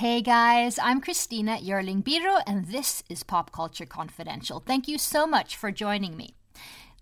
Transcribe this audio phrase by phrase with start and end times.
[0.00, 4.58] Hey guys, I'm Christina Yerling Biro, and this is Pop Culture Confidential.
[4.58, 6.36] Thank you so much for joining me.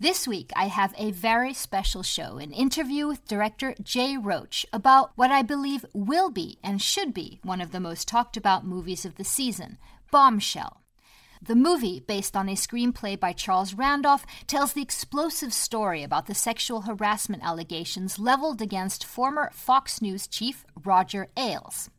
[0.01, 5.13] This week, I have a very special show an interview with director Jay Roach about
[5.15, 9.05] what I believe will be and should be one of the most talked about movies
[9.05, 9.79] of the season
[10.11, 10.83] Bombshell.
[11.41, 16.35] The movie, based on a screenplay by Charles Randolph, tells the explosive story about the
[16.35, 21.91] sexual harassment allegations leveled against former Fox News chief Roger Ailes.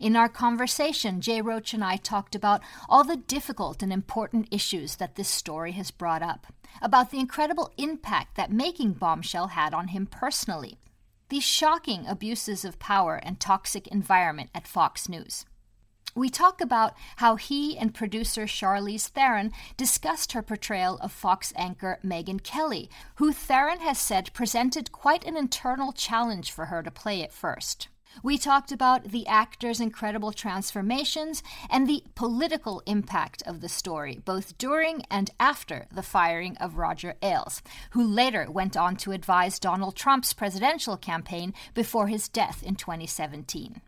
[0.00, 4.96] In our conversation, Jay Roach and I talked about all the difficult and important issues
[4.96, 6.46] that this story has brought up,
[6.80, 10.78] about the incredible impact that making Bombshell had on him personally,
[11.30, 15.44] these shocking abuses of power and toxic environment at Fox News.
[16.14, 21.98] We talk about how he and producer Charlize Theron discussed her portrayal of Fox anchor
[22.04, 27.22] Megyn Kelly, who Theron has said presented quite an internal challenge for her to play
[27.22, 27.88] at first.
[28.22, 34.58] We talked about the actor's incredible transformations and the political impact of the story, both
[34.58, 39.94] during and after the firing of Roger Ailes, who later went on to advise Donald
[39.94, 43.80] Trump's presidential campaign before his death in 2017.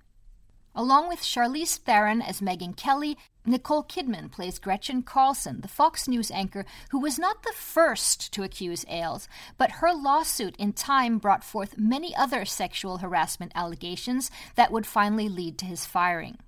[0.74, 6.30] Along with Charlize Theron as Megyn Kelly, Nicole Kidman plays Gretchen Carlson, the Fox News
[6.30, 11.42] anchor who was not the first to accuse Ailes, but her lawsuit in time brought
[11.42, 16.38] forth many other sexual harassment allegations that would finally lead to his firing.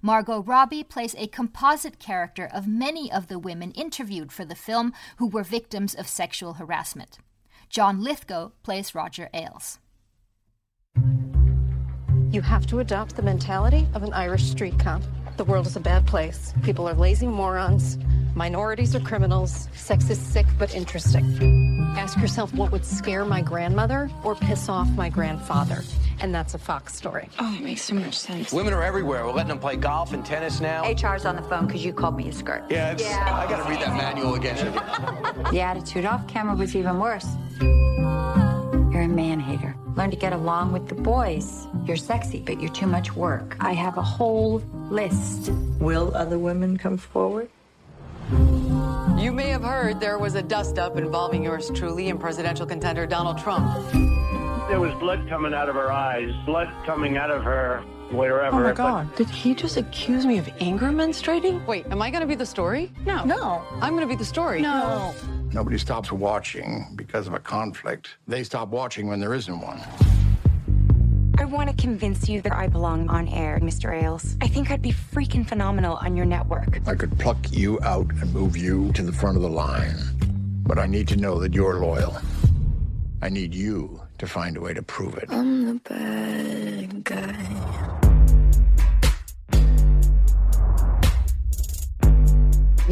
[0.00, 4.92] Margot Robbie plays a composite character of many of the women interviewed for the film
[5.18, 7.18] who were victims of sexual harassment.
[7.68, 9.78] John Lithgow plays Roger Ailes.
[12.32, 15.02] You have to adopt the mentality of an Irish street cop.
[15.36, 16.54] The world is a bad place.
[16.62, 17.98] People are lazy morons.
[18.34, 19.68] Minorities are criminals.
[19.74, 21.94] Sex is sick but interesting.
[21.94, 25.82] Ask yourself what would scare my grandmother or piss off my grandfather.
[26.20, 27.28] And that's a Fox story.
[27.38, 28.50] Oh, it makes so much sense.
[28.50, 29.26] Women are everywhere.
[29.26, 30.84] We're letting them play golf and tennis now.
[30.90, 32.64] HR's on the phone because you called me a skirt.
[32.70, 33.44] Yeah, yeah.
[33.46, 34.56] I got to read that manual again.
[35.52, 37.26] the attitude off camera was even worse.
[37.60, 39.76] You're a man hater.
[39.96, 41.66] Learn to get along with the boys.
[41.84, 43.56] You're sexy, but you're too much work.
[43.60, 45.52] I have a whole list.
[45.80, 47.50] Will other women come forward?
[49.18, 53.06] You may have heard there was a dust up involving yours truly and presidential contender
[53.06, 53.92] Donald Trump.
[54.68, 57.82] There was blood coming out of her eyes, blood coming out of her
[58.12, 58.56] wherever.
[58.56, 59.08] Oh my God.
[59.10, 59.16] But...
[59.18, 61.66] Did he just accuse me of anger menstruating?
[61.66, 62.90] Wait, am I going to be the story?
[63.04, 63.24] No.
[63.24, 63.62] No.
[63.80, 64.62] I'm going to be the story.
[64.62, 65.14] No.
[65.52, 68.16] Nobody stops watching because of a conflict.
[68.26, 69.80] They stop watching when there isn't one.
[71.38, 73.92] I want to convince you that I belong on air, Mr.
[73.92, 74.36] Ailes.
[74.40, 76.80] I think I'd be freaking phenomenal on your network.
[76.86, 79.96] I could pluck you out and move you to the front of the line.
[80.62, 82.16] But I need to know that you're loyal.
[83.20, 85.26] I need you to find a way to prove it.
[85.28, 88.11] I'm the bad guy.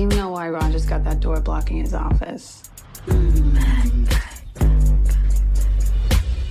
[0.00, 2.71] You know why Roger's got that door blocking his office.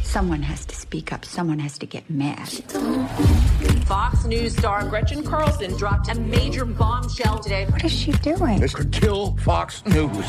[0.03, 1.25] Someone has to speak up.
[1.25, 2.47] Someone has to get mad.
[3.87, 7.65] Fox News star Gretchen Carlson dropped a major bombshell today.
[7.65, 8.59] What is she doing?
[8.59, 10.27] This could kill Fox News.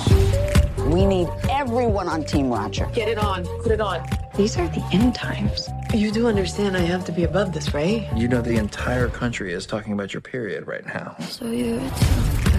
[0.87, 2.87] We need everyone on Team Roger.
[2.95, 3.45] Get it on.
[3.63, 4.03] Put it on.
[4.35, 5.69] These are the end times.
[5.93, 8.09] You do understand I have to be above this, right?
[8.17, 11.17] You know the entire country is talking about your period right now.
[11.29, 12.50] So you're a tough guy,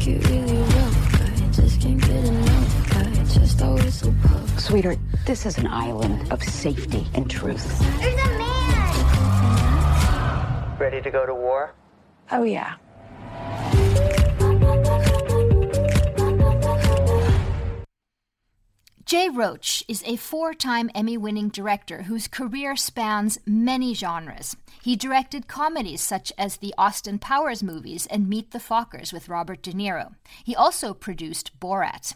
[0.00, 1.50] like you really rough guy.
[1.52, 3.24] Just can't get enough guy.
[3.24, 4.60] Just always so puff.
[4.60, 7.78] Sweetheart, this is an island of safety and truth.
[7.98, 8.78] There's a man!
[10.78, 11.74] Ready to go to war?
[12.32, 12.76] Oh, yeah.
[19.10, 24.56] Jay Roach is a four time Emmy winning director whose career spans many genres.
[24.84, 29.64] He directed comedies such as the Austin Powers movies and Meet the Fockers with Robert
[29.64, 30.14] De Niro.
[30.44, 32.14] He also produced Borat.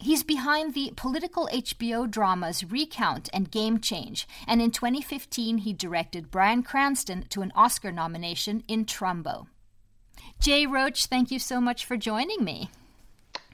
[0.00, 6.32] He's behind the political HBO dramas Recount and Game Change, and in 2015 he directed
[6.32, 9.46] Bryan Cranston to an Oscar nomination in Trumbo.
[10.40, 12.70] Jay Roach, thank you so much for joining me.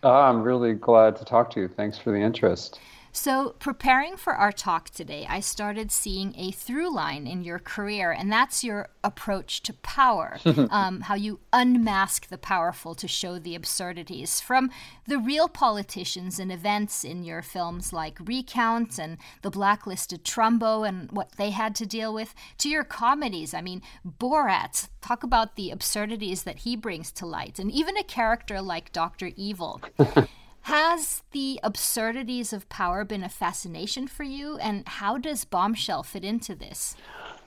[0.04, 1.68] Uh, I'm really glad to talk to you.
[1.68, 2.78] Thanks for the interest.
[3.16, 8.11] So, preparing for our talk today, I started seeing a through line in your career,
[8.11, 10.38] and that's your approach to power.
[10.44, 14.40] um, how you unmask the powerful to show the absurdities.
[14.40, 14.69] From
[15.06, 21.08] the real politicians and events in your films like Recount and The Blacklisted Trumbo and
[21.12, 23.55] what they had to deal with, to your comedies.
[23.55, 28.02] I mean, Borat, talk about the absurdities that he brings to light, and even a
[28.02, 29.31] character like Dr.
[29.37, 29.81] Evil.
[30.64, 36.25] Has the absurdities of power been a fascination for you, and how does Bombshell fit
[36.25, 36.96] into this?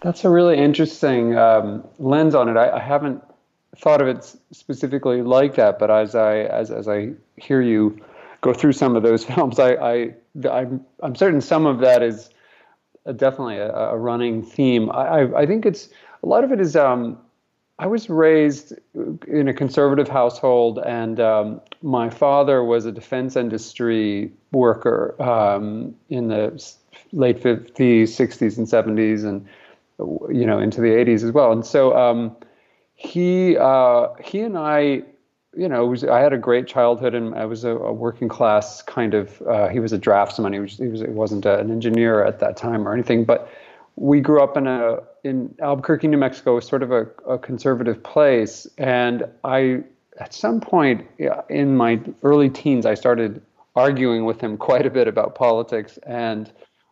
[0.01, 2.57] That's a really interesting um, lens on it.
[2.57, 3.23] I, I, haven't
[3.75, 7.99] thought of it specifically like that, but as I as as I hear you
[8.41, 10.13] go through some of those films, I, I
[10.47, 12.29] I'm I'm certain some of that is
[13.15, 14.91] definitely a, a running theme.
[14.91, 15.89] I, I, I think it's
[16.21, 16.75] a lot of it is.
[16.75, 17.17] Um,
[17.79, 18.73] I was raised
[19.27, 26.29] in a conservative household, and um, my father was a defense industry worker um, in
[26.29, 26.63] the
[27.11, 29.45] late 50s, 60s, and 70s, and
[30.35, 31.51] you know into the 80s as well.
[31.51, 32.35] And so um,
[32.95, 35.03] he uh, he and I,
[35.55, 38.81] you know, was, I had a great childhood, and I was a, a working class
[38.81, 39.39] kind of.
[39.43, 40.51] Uh, he was a draftsman.
[40.51, 43.51] He was he was he wasn't a, an engineer at that time or anything, but
[43.97, 44.97] we grew up in a
[45.27, 49.83] in Albuquerque, New Mexico, was sort of a, a conservative place, and I
[50.19, 51.05] at some point
[51.49, 53.41] in my early teens, I started
[53.75, 55.99] arguing with him quite a bit about politics.
[56.03, 56.51] And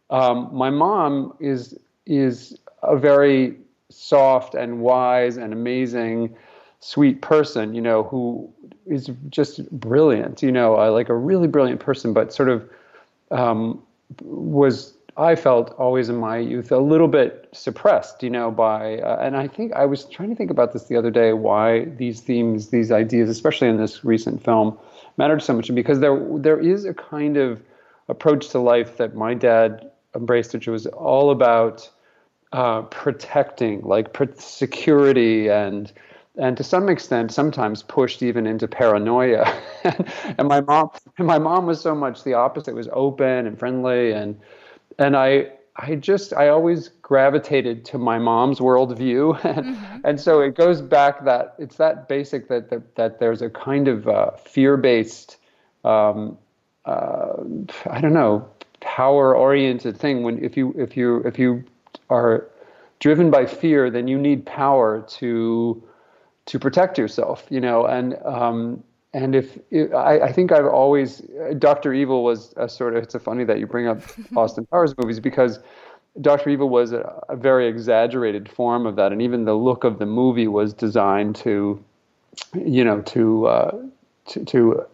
[0.10, 3.58] um, my mom is is a very
[3.90, 6.36] soft and wise and amazing,
[6.80, 8.48] sweet person, you know, who
[8.86, 12.70] is just brilliant, you know, uh, like a really brilliant person, but sort of
[13.32, 13.82] um,
[14.22, 19.20] was I felt always in my youth a little bit suppressed, you know, by, uh,
[19.22, 22.20] and I think I was trying to think about this the other day, why these
[22.20, 24.78] themes, these ideas, especially in this recent film,
[25.18, 27.62] mattered so much, because there there is a kind of
[28.10, 31.90] approach to life that my dad embraced, which was all about
[32.52, 35.92] uh, protecting, like security and
[36.38, 39.46] and to some extent sometimes pushed even into paranoia.
[40.38, 40.90] And my mom
[41.20, 42.72] my mom was so much the opposite.
[42.72, 44.38] It was open and friendly and
[44.98, 49.98] and I I just I always gravitated to my mom's worldview, and, mm-hmm.
[50.04, 53.88] and so it goes back that it's that basic that that, that there's a kind
[53.88, 55.38] of uh, fear based,
[55.84, 56.38] um,
[56.86, 57.34] uh,
[57.90, 58.48] I don't know,
[58.80, 60.24] power oriented thing.
[60.24, 61.64] When if you if you if you
[62.10, 62.48] are
[63.00, 65.84] driven by fear, then you need power to
[66.46, 68.84] to protect yourself, you know, and um,
[69.16, 69.58] and if
[69.96, 71.22] I, I, think I've always
[71.58, 74.02] Doctor Evil was a sort of it's a funny that you bring up
[74.36, 75.60] Austin Powers movies because
[76.20, 80.00] Doctor Evil was a, a, very exaggerated form of that, and even the look of
[80.00, 81.82] the movie was designed to,
[82.54, 83.78] you know, to uh,
[84.28, 84.86] to, to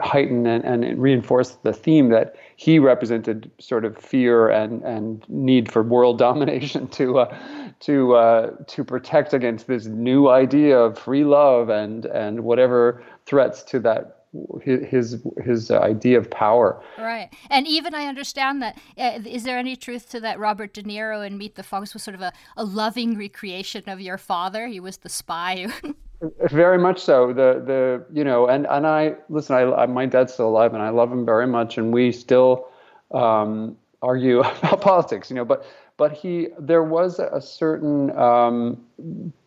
[0.00, 5.70] heighten and, and reinforce the theme that he represented sort of fear and, and need
[5.70, 7.38] for world domination to uh,
[7.82, 13.62] to uh, to protect against this new idea of free love and and whatever threats
[13.64, 14.22] to that
[14.62, 16.82] his his idea of power.
[16.98, 18.78] Right, and even I understand that.
[18.96, 20.38] Uh, there any truth to that?
[20.38, 24.00] Robert De Niro in Meet the Fox was sort of a, a loving recreation of
[24.00, 24.66] your father.
[24.66, 25.66] He was the spy.
[26.50, 27.28] very much so.
[27.28, 29.56] The the you know, and and I listen.
[29.56, 32.68] I, I, my dad's still alive, and I love him very much, and we still
[33.12, 35.30] um, argue about politics.
[35.30, 35.66] You know, but
[35.96, 38.82] but he there was a certain um,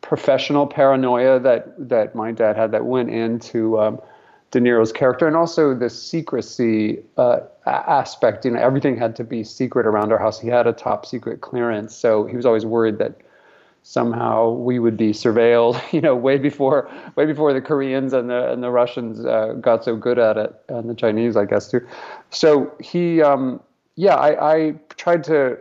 [0.01, 3.99] professional paranoia that that my dad had that went into um,
[4.51, 8.45] De Niro's character, and also the secrecy uh, aspect.
[8.45, 10.39] You know, everything had to be secret around our house.
[10.39, 13.15] He had a top secret clearance, so he was always worried that
[13.83, 15.81] somehow we would be surveilled.
[15.93, 19.83] You know, way before way before the Koreans and the and the Russians uh, got
[19.83, 21.85] so good at it, and the Chinese, I guess too.
[22.29, 23.59] So he, um,
[23.95, 25.57] yeah, I, I tried to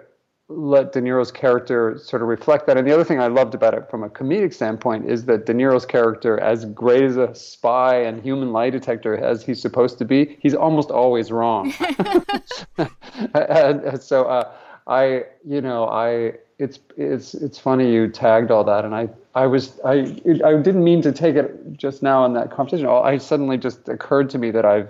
[0.48, 2.76] let De Niro's character sort of reflect that.
[2.76, 5.54] And the other thing I loved about it from a comedic standpoint is that De
[5.54, 10.04] Niro's character, as great as a spy and human lie detector as he's supposed to
[10.04, 11.72] be, he's almost always wrong.
[12.78, 14.50] and, and, so uh,
[14.86, 19.46] I, you know, I it's it's it's funny you tagged all that, and I I
[19.46, 22.86] was I I didn't mean to take it just now in that conversation.
[22.86, 24.88] I suddenly just occurred to me that I've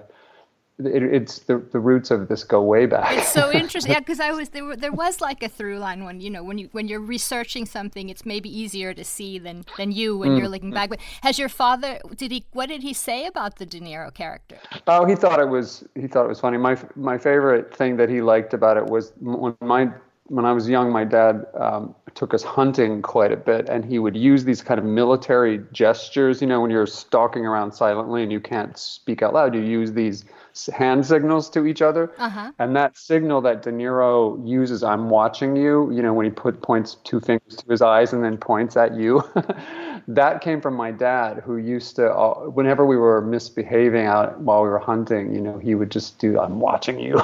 [0.78, 3.16] it, it's the the roots of this go way back.
[3.16, 4.64] It's so interesting, yeah, because I was there.
[4.64, 7.64] Were, there was like a through line when you know when you when you're researching
[7.64, 10.38] something, it's maybe easier to see than than you when mm.
[10.38, 10.90] you're looking back.
[10.90, 12.00] But has your father?
[12.16, 12.44] Did he?
[12.52, 14.58] What did he say about the De Niro character?
[14.88, 16.58] Oh, he thought it was he thought it was funny.
[16.58, 19.90] My my favorite thing that he liked about it was when my
[20.28, 23.98] when I was young, my dad um, took us hunting quite a bit, and he
[23.98, 26.40] would use these kind of military gestures.
[26.40, 29.92] You know, when you're stalking around silently and you can't speak out loud, you use
[29.92, 30.24] these
[30.72, 32.12] hand signals to each other.
[32.18, 32.52] Uh-huh.
[32.58, 36.62] And that signal that De Niro uses, "I'm watching you," you know, when he put
[36.62, 39.22] points two fingers to his eyes and then points at you,
[40.08, 44.62] that came from my dad, who used to, uh, whenever we were misbehaving out while
[44.62, 47.20] we were hunting, you know, he would just do, "I'm watching you,"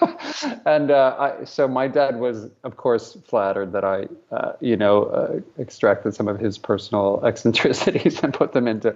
[0.64, 5.04] and uh, I, so my dad was, of course, flattered that I, uh, you know,
[5.04, 8.94] uh, extracted some of his personal eccentricities and put them into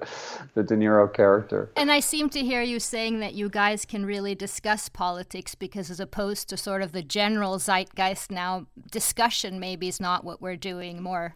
[0.55, 1.71] the De Niro character.
[1.77, 5.91] And I seem to hear you saying that you guys can really discuss politics because,
[5.91, 10.57] as opposed to sort of the general zeitgeist now, discussion maybe is not what we're
[10.57, 11.03] doing.
[11.03, 11.35] More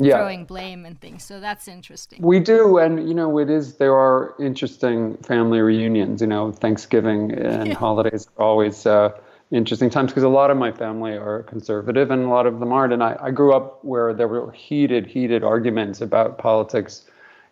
[0.00, 0.16] yeah.
[0.16, 1.24] throwing blame and things.
[1.24, 2.22] So that's interesting.
[2.22, 3.76] We do, and you know, it is.
[3.76, 6.20] There are interesting family reunions.
[6.20, 9.10] You know, Thanksgiving and holidays are always uh,
[9.50, 12.72] interesting times because a lot of my family are conservative and a lot of them
[12.72, 12.92] aren't.
[12.92, 17.06] And I, I grew up where there were heated, heated arguments about politics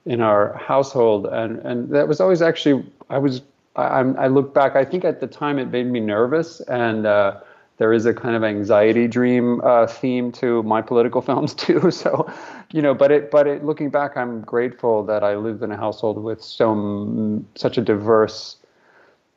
[0.07, 3.43] in our household, and and that was always actually I was.
[3.77, 4.77] I, I look back.
[4.77, 7.07] I think at the time it made me nervous and.
[7.07, 7.41] Uh,
[7.79, 11.91] there is a kind of anxiety dream uh, theme to my political films too.
[11.99, 12.31] So,
[12.71, 15.77] you know, but it, but it, looking back, I'm grateful that I lived in a
[15.77, 18.57] household with so such a diverse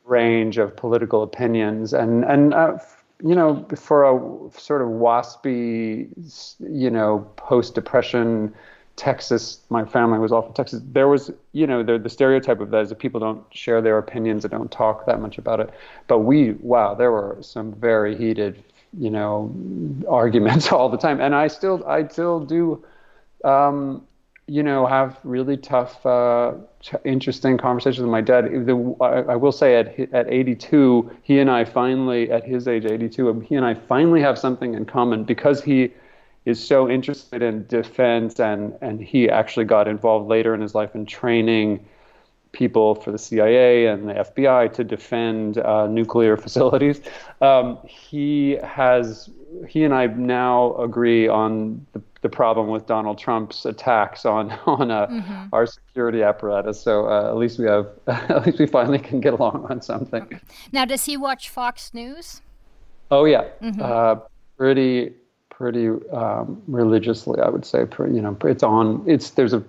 [0.06, 2.78] range of political opinions, and and uh,
[3.24, 6.10] you know, for a sort of waspy,
[6.60, 8.54] you know, post depression
[9.02, 10.80] Texas, my family was all from Texas.
[10.92, 13.98] There was, you know, the, the stereotype of that is that people don't share their
[13.98, 15.72] opinions and don't talk that much about it.
[16.06, 18.64] But we, wow, there were some very heated,
[18.96, 19.52] you know,
[20.08, 21.20] arguments all the time.
[21.20, 22.86] And I still, I still do,
[23.44, 24.06] um,
[24.46, 26.54] you know, have really tough, uh,
[27.04, 28.46] interesting conversations with my dad.
[28.68, 32.86] The, I, I, will say at at 82, he and I finally, at his age,
[32.86, 35.92] 82, he and I finally have something in common because he
[36.46, 40.96] is so interested in defense and and he actually got involved later in his life
[40.96, 41.86] in training
[42.52, 47.02] people for the CIA and the FBI to defend uh, nuclear facilities.
[47.42, 49.30] Um, he has
[49.68, 54.92] he and I now agree on the, the problem with Donald Trump's attacks on on
[54.92, 55.48] uh, mm-hmm.
[55.54, 56.82] our security apparatus.
[56.82, 60.40] So uh, at least we have at least we finally can get along on something.
[60.72, 62.42] Now, does he watch Fox News?
[63.10, 63.82] Oh yeah, mm-hmm.
[63.82, 64.16] Uh,
[64.58, 65.14] pretty
[65.62, 67.86] pretty um, religiously, I would say.
[68.00, 69.04] You know, it's on.
[69.06, 69.64] It's there's a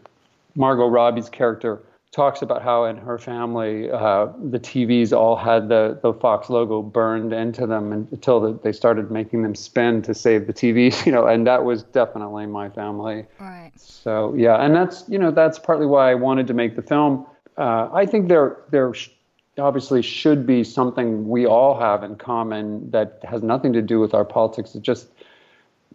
[0.57, 1.83] Margot Robbie's character
[2.13, 6.83] talks about how in her family uh, the TVs all had the, the Fox logo
[6.83, 11.13] burned into them until the, they started making them spin to save the TVs, you
[11.13, 13.27] know, and that was definitely my family.
[13.39, 13.73] Right.
[13.77, 17.27] So yeah, and that's you know that's partly why I wanted to make the film.
[17.59, 18.95] Uh, I think there there
[19.59, 24.15] obviously should be something we all have in common that has nothing to do with
[24.15, 24.75] our politics.
[24.75, 25.09] It just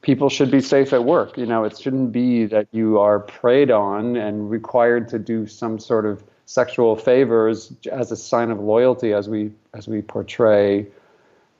[0.01, 1.37] people should be safe at work.
[1.37, 5.79] You know, it shouldn't be that you are preyed on and required to do some
[5.79, 10.87] sort of sexual favors as a sign of loyalty, as we as we portray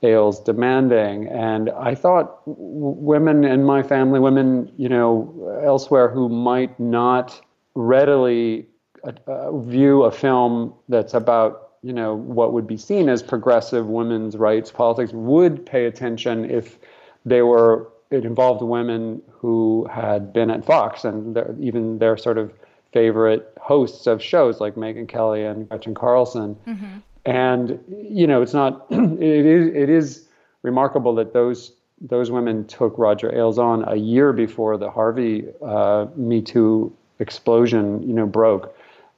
[0.02, 1.26] Ailes demanding.
[1.28, 7.40] And I thought women in my family, women, you know, elsewhere who might not
[7.74, 8.66] readily
[9.04, 13.86] uh, uh view a film that's about you know what would be seen as progressive
[13.86, 16.76] women's rights politics would pay attention if
[17.24, 22.52] they were it involved women who had been at Fox and even their sort of
[22.92, 26.56] favorite hosts of shows like Megyn Kelly and Gretchen Carlson.
[26.66, 26.98] Mm-hmm.
[27.26, 28.86] And you know, it's not.
[28.90, 29.74] it is.
[29.74, 30.28] It is
[30.62, 36.06] remarkable that those those women took Roger Ailes on a year before the Harvey uh,
[36.16, 38.74] Me Too explosion, you know, broke.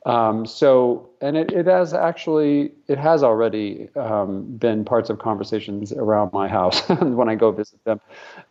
[0.06, 5.92] Um, so, and it, it has actually, it has already um, been parts of conversations
[5.92, 8.00] around my house when I go visit them,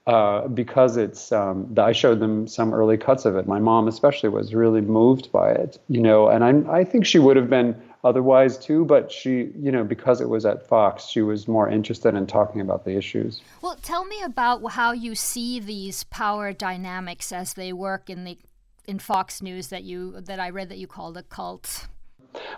[0.07, 1.31] uh, because it's.
[1.31, 3.47] Um, I showed them some early cuts of it.
[3.47, 7.19] My mom, especially, was really moved by it, you know, and I, I think she
[7.19, 11.21] would have been otherwise too, but she, you know, because it was at Fox, she
[11.21, 13.41] was more interested in talking about the issues.
[13.61, 18.37] Well, tell me about how you see these power dynamics as they work in the
[18.85, 21.87] in Fox News that you that I read that you called a cult.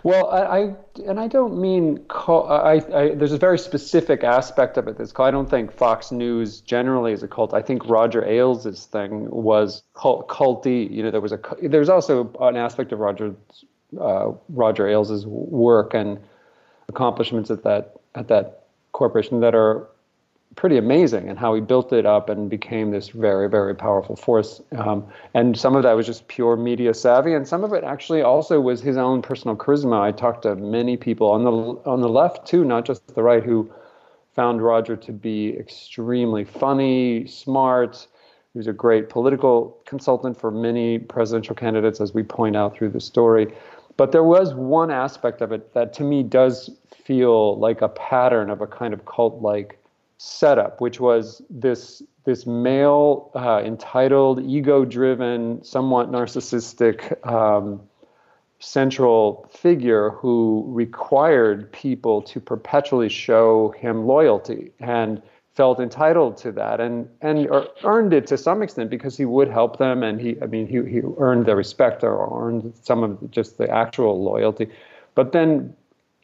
[0.02, 0.74] Well, I, I
[1.06, 2.50] and I don't mean cult.
[2.50, 5.28] I, I, there's a very specific aspect of it that's called.
[5.28, 7.54] I don't think Fox News generally is a cult.
[7.54, 10.90] I think Roger Ailes' thing was cult, culty.
[10.90, 13.34] You know, there was a there's also an aspect of Roger
[14.00, 16.18] uh, Roger Ailes' work and
[16.88, 19.88] accomplishments at that at that corporation that are
[20.56, 24.60] pretty amazing and how he built it up and became this very very powerful force.
[24.72, 28.22] Um, and some of that was just pure media savvy and some of it actually
[28.22, 30.00] also was his own personal charisma.
[30.00, 33.42] I talked to many people on the on the left too not just the right
[33.42, 33.70] who
[34.34, 38.06] found roger to be extremely funny smart.
[38.52, 42.90] He was a great political consultant for many presidential candidates as we point out through
[42.90, 43.52] the story.
[43.96, 46.70] But there was one aspect of it that to me does
[47.04, 49.78] feel like a pattern of a kind of cult like
[50.22, 57.80] setup, which was this this male, uh, entitled, ego-driven, somewhat narcissistic um,
[58.60, 65.20] central figure who required people to perpetually show him loyalty and
[65.54, 67.48] felt entitled to that and and
[67.82, 70.76] earned it to some extent because he would help them and he I mean he
[70.88, 74.68] he earned their respect or earned some of just the actual loyalty.
[75.16, 75.74] But then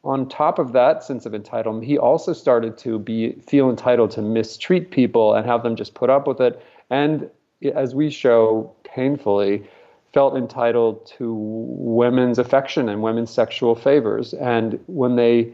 [0.03, 4.21] on top of that sense of entitlement, he also started to be feel entitled to
[4.21, 6.63] mistreat people and have them just put up with it.
[6.89, 7.29] And
[7.75, 9.63] as we show painfully,
[10.13, 14.33] felt entitled to women's affection and women's sexual favors.
[14.33, 15.53] And when they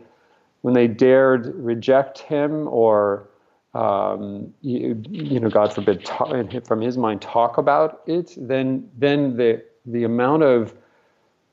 [0.62, 3.28] when they dared reject him or
[3.76, 6.30] um, you, you, know, God forbid, talk,
[6.66, 10.74] from his mind, talk about it, then then the the amount of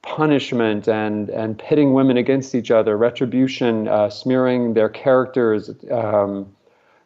[0.02, 6.54] punishment and and pitting women against each other, retribution, uh, smearing their characters, um,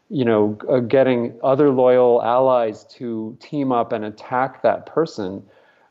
[0.08, 5.42] you know, uh, getting other loyal allies to team up and attack that person.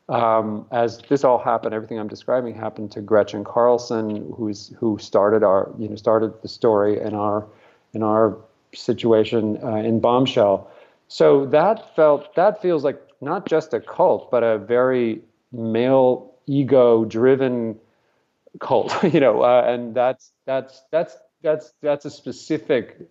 [0.08, 5.42] Um, as this all happened, everything I'm describing happened to Gretchen Carlson, who's who started
[5.42, 7.46] our you know started the story in our
[7.94, 8.36] in our
[8.74, 10.70] situation uh, in Bombshell.
[11.08, 15.22] So that felt that feels like not just a cult, but a very
[15.52, 17.78] male ego driven
[18.60, 23.08] cult you know uh, and that's that's that's that's that's a specific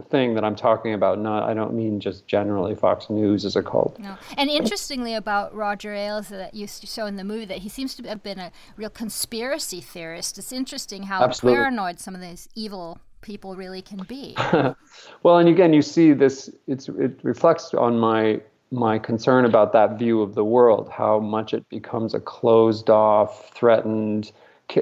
[0.00, 1.18] thing that I'm talking about.
[1.18, 3.98] Not, I don't mean just generally Fox News as a cult.
[3.98, 4.16] No.
[4.38, 8.08] And interestingly, about Roger Ailes that you show in the movie, that he seems to
[8.08, 10.38] have been a real conspiracy theorist.
[10.38, 11.58] It's interesting how Absolutely.
[11.58, 14.34] paranoid some of these evil people really can be.
[15.22, 16.50] well, and again, you see this.
[16.66, 18.40] It's it reflects on my
[18.72, 23.54] my concern about that view of the world, how much it becomes a closed off,
[23.54, 24.32] threatened,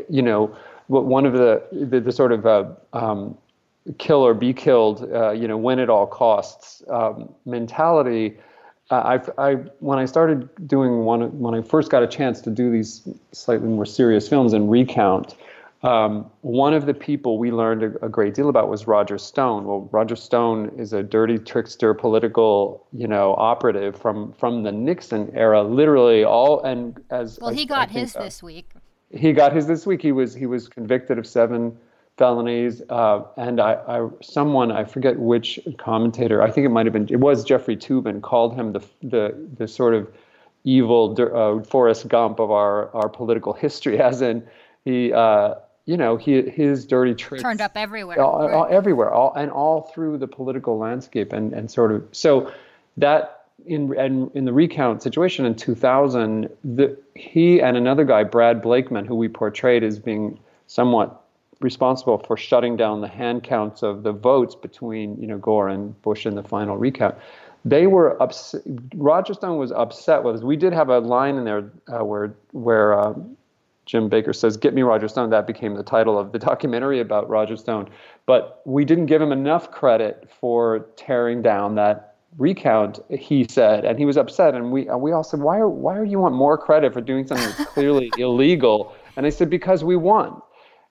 [0.09, 0.57] you know,
[0.87, 3.37] one of the, the, the sort of uh, um,
[3.99, 8.37] kill or be killed, uh, you know, win at all costs um, mentality.
[8.91, 12.51] Uh, I, I, when I started doing one, when I first got a chance to
[12.51, 15.37] do these slightly more serious films and recount,
[15.83, 19.65] um, one of the people we learned a, a, great deal about was Roger Stone.
[19.65, 25.31] Well, Roger Stone is a dirty trickster, political, you know, operative from from the Nixon
[25.35, 25.63] era.
[25.63, 28.71] Literally all and as well, he got his this week.
[29.11, 30.03] He got his this week.
[30.03, 31.75] He was he was convicted of seven
[32.19, 36.43] felonies, uh, and I, I someone I forget which commentator.
[36.43, 39.67] I think it might have been it was Jeffrey Toobin called him the the the
[39.67, 40.13] sort of
[40.65, 44.47] evil uh, Forrest Gump of our our political history, as in
[44.85, 45.15] he.
[45.15, 45.55] Uh,
[45.91, 50.19] you know, he, his dirty tricks turned up everywhere, all, everywhere, all, and all through
[50.19, 52.53] the political landscape, and and sort of so
[52.97, 58.63] that in and in the recount situation in 2000, the, he and another guy, Brad
[58.63, 61.25] Blakeman, who we portrayed as being somewhat
[61.59, 66.01] responsible for shutting down the hand counts of the votes between you know Gore and
[66.03, 67.17] Bush in the final recount.
[67.65, 68.63] They were upset.
[68.95, 70.43] Roger Stone was upset with us.
[70.43, 73.37] We did have a line in there uh, where where um,
[73.91, 75.31] Jim Baker says, Get Me Roger Stone.
[75.31, 77.91] That became the title of the documentary about Roger Stone.
[78.25, 83.85] But we didn't give him enough credit for tearing down that recount, he said.
[83.85, 84.55] And he was upset.
[84.55, 87.27] And we, we all said, why, are, why do you want more credit for doing
[87.27, 88.95] something that's clearly illegal?
[89.17, 90.41] And I said, Because we won.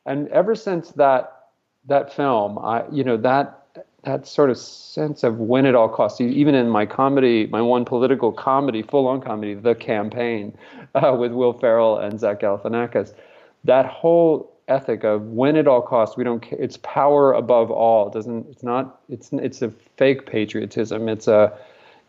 [0.06, 1.46] And ever since that,
[1.88, 3.60] that film, I, you know, that
[4.04, 6.22] that sort of sense of win at all costs.
[6.22, 10.58] Even in my comedy, my one political comedy, full-on comedy, The Campaign,
[10.96, 13.14] uh, with Will Ferrell and Zach Galifianakis,
[13.64, 16.16] that whole ethic of when at all costs.
[16.16, 16.46] We don't.
[16.52, 18.08] It's power above all.
[18.08, 18.48] It doesn't.
[18.50, 19.02] It's not.
[19.10, 21.10] It's it's a fake patriotism.
[21.10, 21.52] It's a.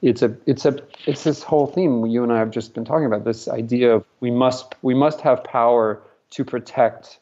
[0.03, 0.37] It's a.
[0.47, 0.79] It's a.
[1.07, 3.25] It's this whole theme you and I have just been talking about.
[3.25, 7.19] This idea of we must we must have power to protect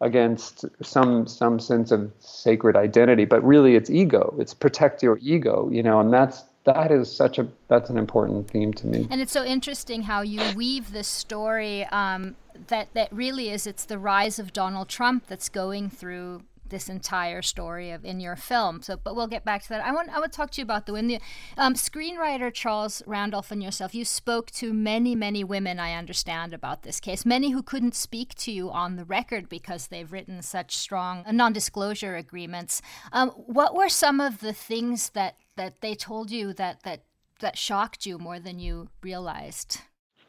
[0.00, 5.68] against some some sense of sacred identity but really it's ego it's protect your ego
[5.70, 9.20] you know and that's that is such a that's an important theme to me and
[9.20, 12.36] it's so interesting how you weave this story um,
[12.68, 17.42] that that really is it's the rise of donald trump that's going through this entire
[17.42, 18.80] story of in your film.
[18.80, 19.84] So, but we'll get back to that.
[19.84, 21.18] I want I to talk to you about the when
[21.58, 23.94] um, screenwriter Charles Randolph and yourself.
[23.94, 25.78] You spoke to many many women.
[25.78, 27.26] I understand about this case.
[27.26, 32.16] Many who couldn't speak to you on the record because they've written such strong non-disclosure
[32.16, 32.80] agreements.
[33.12, 37.02] Um, what were some of the things that that they told you that that
[37.40, 39.80] that shocked you more than you realized?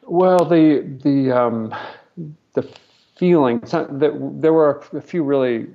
[0.02, 0.64] Well, the
[1.02, 1.74] the um,
[2.52, 2.68] the
[3.16, 5.68] feeling that there were a few really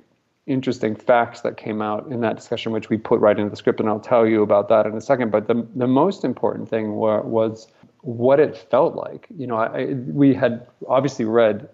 [0.46, 3.80] interesting facts that came out in that discussion, which we put right into the script,
[3.80, 5.32] and I'll tell you about that in a second.
[5.32, 7.66] But the the most important thing were, was
[8.02, 9.26] what it felt like.
[9.36, 9.86] You know, I,
[10.22, 11.68] we had obviously read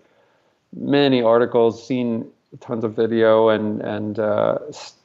[0.75, 4.59] many articles, seen tons of video and and uh,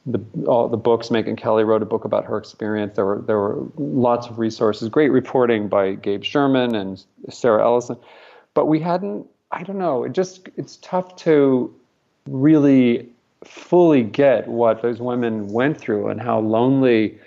[0.06, 1.08] the all the books.
[1.08, 2.96] Megyn Kelly wrote a book about her experience.
[2.96, 7.96] There were there were lots of resources, great reporting by Gabe Sherman and Sarah Ellison,
[8.54, 9.26] but we hadn't.
[9.52, 10.04] I don't know.
[10.04, 11.74] It just it's tough to
[12.28, 13.08] really
[13.44, 17.18] fully get what those women went through and how lonely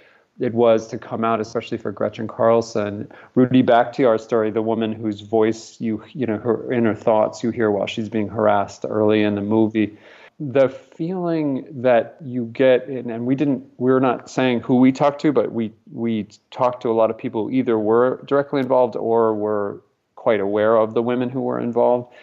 [0.44, 3.10] it was to come out, especially for Gretchen Carlson.
[3.34, 7.44] Rudy back to our story, the woman whose voice you you know her inner thoughts
[7.44, 9.98] you hear while she's being harassed early in the movie.
[10.42, 15.32] The feeling that you get, and we didn't, we're not saying who we talked to,
[15.32, 19.34] but we we talked to a lot of people who either were directly involved or
[19.34, 19.82] were
[20.16, 22.14] quite aware of the women who were involved.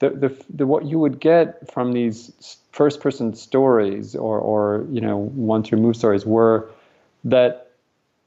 [0.00, 5.00] The, the, the what you would get from these first person stories or, or you
[5.00, 6.70] know once removed stories were
[7.24, 7.72] that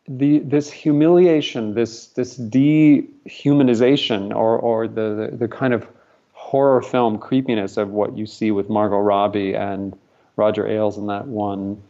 [0.07, 5.87] the this humiliation, this this dehumanization, or or the, the, the kind of
[6.33, 9.97] horror film creepiness of what you see with Margot Robbie and
[10.35, 11.81] Roger Ailes in that one,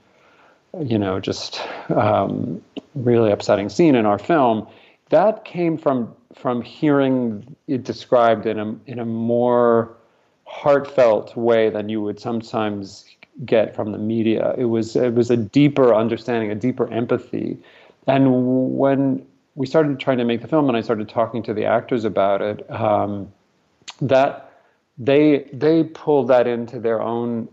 [0.80, 2.62] you know, just um,
[2.94, 4.68] really upsetting scene in our film.
[5.10, 9.96] That came from from hearing it described in a in a more
[10.46, 13.06] heartfelt way than you would sometimes
[13.44, 14.54] get from the media.
[14.58, 17.58] It was it was a deeper understanding, a deeper empathy.
[18.08, 21.66] And when we started trying to make the film, and I started talking to the
[21.66, 23.32] actors about it, um,
[24.02, 24.52] that
[24.98, 27.50] they they pulled that into their own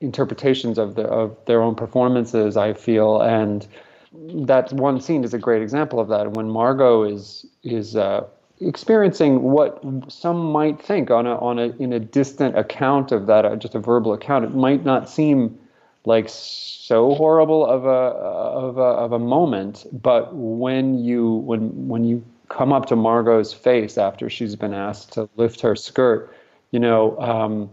[0.00, 2.56] interpretations of the of their own performances.
[2.56, 3.66] I feel, and
[4.12, 6.32] that one scene is a great example of that.
[6.32, 8.24] When Margot is is uh,
[8.60, 13.44] experiencing what some might think on a on a in a distant account of that,
[13.44, 15.58] uh, just a verbal account, it might not seem
[16.04, 19.86] like so horrible of a of a of a moment.
[19.92, 25.12] But when you when when you come up to Margot's face after she's been asked
[25.12, 26.34] to lift her skirt,
[26.72, 27.70] you know, um,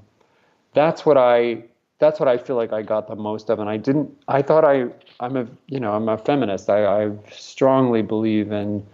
[0.73, 1.63] that's what I
[1.99, 3.59] that's what I feel like I got the most of.
[3.59, 4.15] And I didn't.
[4.27, 4.85] I thought I
[5.19, 6.69] I'm a you know I'm a feminist.
[6.69, 8.85] I, I strongly believe in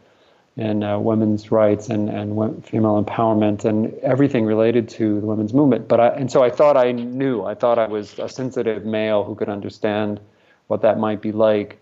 [0.57, 2.35] and uh, women's rights and, and
[2.65, 5.87] female empowerment and everything related to the women's movement.
[5.87, 7.43] But I, and so I thought I knew.
[7.43, 10.19] I thought I was a sensitive male who could understand
[10.67, 11.79] what that might be like.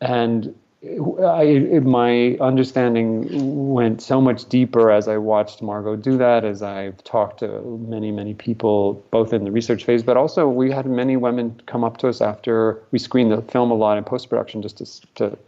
[0.00, 6.60] And I, my understanding went so much deeper as I watched Margot do that, as
[6.60, 10.84] I've talked to many, many people, both in the research phase, but also we had
[10.86, 14.28] many women come up to us after we screened the film a lot in post
[14.28, 15.38] production just to, to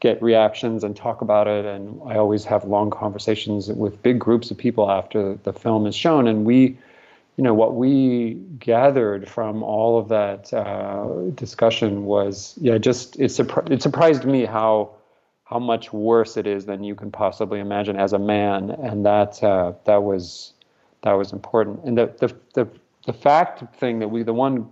[0.00, 1.64] get reactions and talk about it.
[1.64, 5.94] And I always have long conversations with big groups of people after the film is
[5.94, 6.28] shown.
[6.28, 6.78] And we,
[7.36, 13.30] you know, what we gathered from all of that uh, discussion was, yeah, just it,
[13.30, 14.90] surpri- it surprised me how
[15.44, 19.42] how much worse it is than you can possibly imagine as a man, and that
[19.42, 20.52] uh, that was
[21.02, 21.82] that was important.
[21.84, 22.68] And the the the
[23.06, 24.68] the fact thing that we the one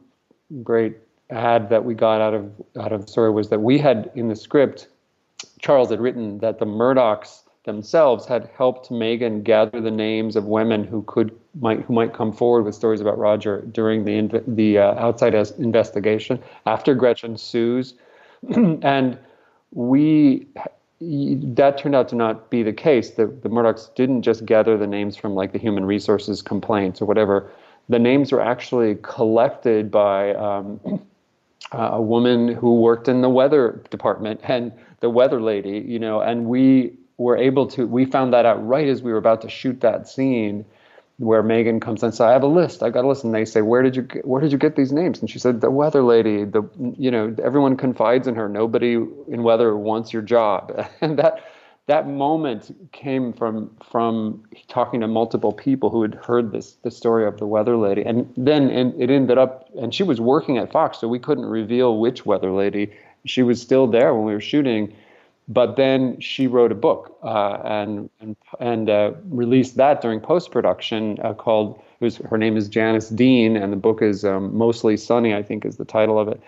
[0.62, 0.98] great
[1.30, 4.28] ad that we got out of out of the story was that we had in
[4.28, 4.88] the script
[5.66, 10.84] Charles had written that the Murdochs themselves had helped Megyn gather the names of women
[10.84, 14.94] who could might who might come forward with stories about Roger during the the uh,
[14.94, 17.94] outside investigation after Gretchen sues,
[18.82, 19.18] and
[19.72, 20.46] we
[21.00, 23.10] that turned out to not be the case.
[23.10, 27.06] The the Murdochs didn't just gather the names from like the human resources complaints or
[27.06, 27.50] whatever.
[27.88, 30.80] The names were actually collected by um,
[31.72, 36.20] Uh, a woman who worked in the weather department and the weather lady, you know,
[36.20, 39.48] and we were able to, we found that out right as we were about to
[39.48, 40.64] shoot that scene
[41.18, 43.24] where Megyn comes and says, I have a list, I got a list.
[43.24, 45.20] And they say, where did you, get, where did you get these names?
[45.20, 46.62] And she said, the weather lady, the,
[46.98, 48.48] you know, everyone confides in her.
[48.48, 50.86] Nobody in weather wants your job.
[51.00, 51.42] And that,
[51.86, 57.26] that moment came from from talking to multiple people who had heard this the story
[57.26, 60.72] of the weather lady and then and it ended up and she was working at
[60.72, 62.90] Fox so we couldn't reveal which weather lady
[63.26, 64.94] she was still there when we were shooting,
[65.48, 70.50] but then she wrote a book uh, and and, and uh, released that during post
[70.50, 71.80] production uh, called.
[72.00, 75.34] Was, her name is Janice Dean, and the book is um, mostly sunny.
[75.34, 76.40] I think is the title of it,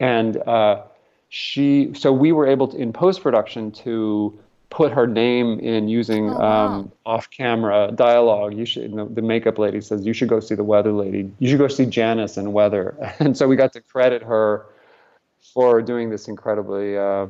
[0.00, 0.82] and uh,
[1.28, 1.92] she.
[1.94, 4.38] So we were able to in post production to
[4.72, 6.66] put her name in using oh, wow.
[6.66, 8.56] um, off-camera dialogue.
[8.56, 8.92] You should.
[8.92, 11.30] The, the, makeup lady says you should go see the weather lady.
[11.38, 12.96] You should go see Janice and weather.
[13.20, 14.66] And so we got to credit her
[15.54, 17.26] for doing this incredibly, uh,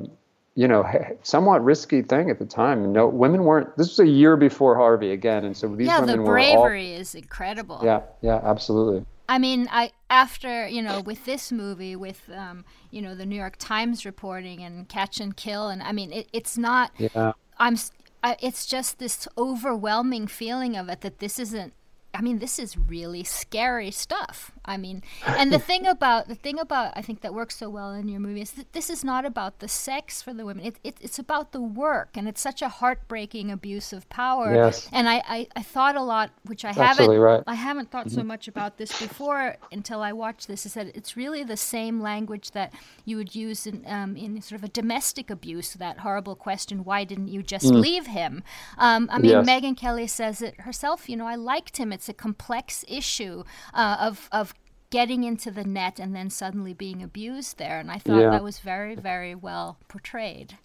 [0.54, 0.88] you know,
[1.22, 2.92] somewhat risky thing at the time.
[2.92, 3.76] No, women weren't.
[3.76, 7.00] This was a year before Harvey again, and so these yeah, women the bravery all,
[7.00, 7.80] is incredible.
[7.82, 9.04] Yeah, yeah, absolutely.
[9.28, 13.36] I mean, I after you know with this movie, with um, you know the New
[13.36, 16.92] York Times reporting and Catch and Kill, and I mean it, it's not.
[16.98, 17.32] Yeah.
[17.58, 17.76] I'm.
[18.24, 21.72] I, it's just this overwhelming feeling of it that this isn't
[22.14, 24.52] I mean, this is really scary stuff.
[24.64, 27.92] I mean, and the thing about the thing about I think that works so well
[27.92, 30.66] in your movie is that this is not about the sex for the women.
[30.66, 34.54] It, it, it's about the work, and it's such a heartbreaking abuse of power.
[34.54, 34.88] Yes.
[34.92, 37.42] And I, I, I thought a lot, which I Absolutely haven't right.
[37.46, 38.26] I haven't thought so Mhm.
[38.26, 40.66] much about this before until I watched this.
[40.66, 42.72] Is that it's really the same language that
[43.04, 45.72] you would use in um, in sort of a domestic abuse.
[45.74, 47.80] That horrible question, why didn't you just Mm.
[47.80, 48.42] leave him?
[48.78, 49.46] Um, I mean, Yes.
[49.46, 51.08] Megyn Kelly says it herself.
[51.08, 51.92] You know, I liked him.
[51.92, 54.54] It's a complex issue uh, of of
[54.90, 57.78] getting into the net and then suddenly being abused there.
[57.80, 58.30] And I thought Yeah.
[58.30, 60.58] that was very, very well portrayed.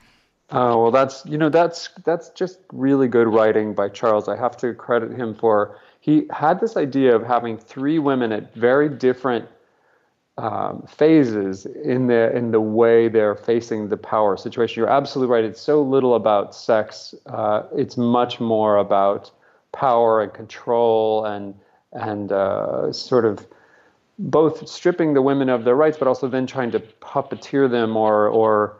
[0.49, 4.29] Oh well, that's you know that's that's just really good writing by Charles.
[4.29, 8.53] I have to credit him for he had this idea of having three women at
[8.53, 9.45] very different
[10.37, 14.79] um, phases in the in the way they're facing the power situation.
[14.79, 15.43] You're absolutely right.
[15.43, 17.13] It's so little about sex.
[17.25, 19.31] Uh, it's much more about
[19.71, 21.55] power and control and
[21.93, 23.47] and uh, sort of
[24.19, 28.27] both stripping the women of their rights, but also then trying to puppeteer them or
[28.27, 28.77] or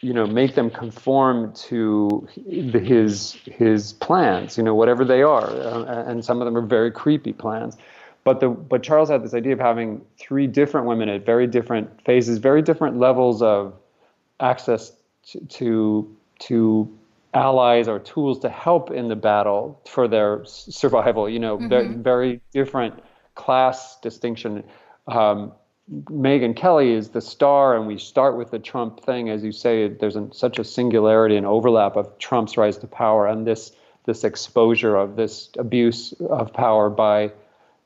[0.00, 4.56] you know make them conform to his his plans.
[4.56, 7.76] You know whatever they are, uh, and some of them are very creepy plans.
[8.24, 12.04] But the but Charles had this idea of having three different women at very different
[12.04, 13.74] phases, very different levels of
[14.40, 14.92] access
[15.28, 16.98] to to, to
[17.34, 21.28] allies or tools to help in the battle for their survival.
[21.28, 22.02] You know, very, Mhm.
[22.02, 22.94] very different
[23.34, 24.62] class distinction.
[25.08, 25.52] Um,
[26.10, 29.88] Megyn Kelly is the star, and we start with the Trump thing, as you say.
[29.88, 33.72] There's an, such a singularity and overlap of Trump's rise to power and this
[34.06, 37.32] this exposure of this abuse of power by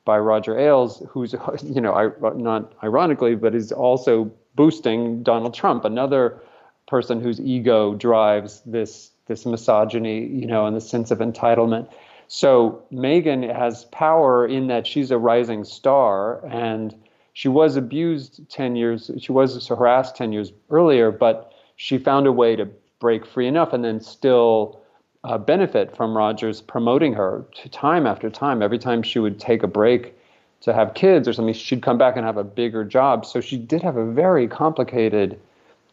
[0.05, 5.85] by Roger Ailes, who's you know I, not ironically, but is also boosting Donald Trump,
[5.85, 6.41] another
[6.87, 11.89] person whose ego drives this this misogyny, you know, and the sense of entitlement.
[12.27, 16.95] So Megyn has power in that she's a rising star, and
[17.33, 19.11] she was abused ten years.
[19.19, 23.73] She was harassed ten years earlier, but she found a way to break free enough,
[23.73, 24.81] and then still
[25.25, 28.63] uh, benefit from Rogers promoting her to time after time.
[28.63, 30.15] Every time she would take a break
[30.61, 33.25] to have kids or something, she'd come back and have a bigger job.
[33.25, 35.39] So she did have a very complicated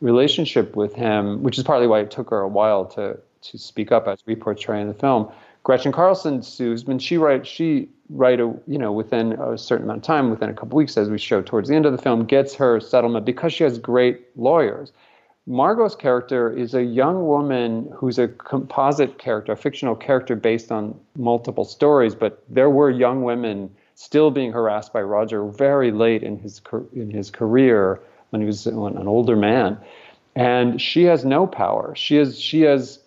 [0.02, 3.92] relationship with him, which is partly why it took her a while to to speak
[3.92, 5.32] up as we portray in the film.
[5.64, 10.04] Gretchen Carlson sues, and she write she right you know within a certain amount of
[10.04, 12.54] time, within a couple weeks, as we show towards the end of the film, gets
[12.56, 14.92] her settlement because she has great lawyers.
[15.48, 21.00] Margot's character is a young woman who's a composite character, a fictional character based on
[21.18, 26.38] multiple stories, but there were young women still being harassed by Roger very late in
[26.40, 26.62] his
[26.94, 29.78] in his career when he was an older man,
[30.36, 31.94] and she has no power.
[31.96, 33.00] She has she has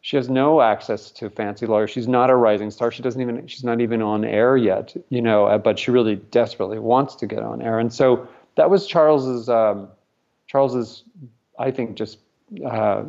[0.00, 1.90] she has no access to fancy lawyers.
[1.90, 2.90] She's not a rising star.
[2.90, 5.46] She doesn't even she's not even on air yet, you know.
[5.46, 9.48] uh, But she really desperately wants to get on air, and so that was Charles's
[9.48, 9.88] um,
[10.48, 11.04] Charles's
[11.58, 12.18] I think just
[12.66, 13.02] uh,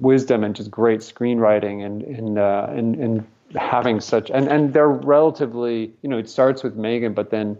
[0.00, 4.88] wisdom and just great screenwriting and and uh, and, and having such and and they're
[4.88, 7.56] relatively you know it starts with Megyn, but then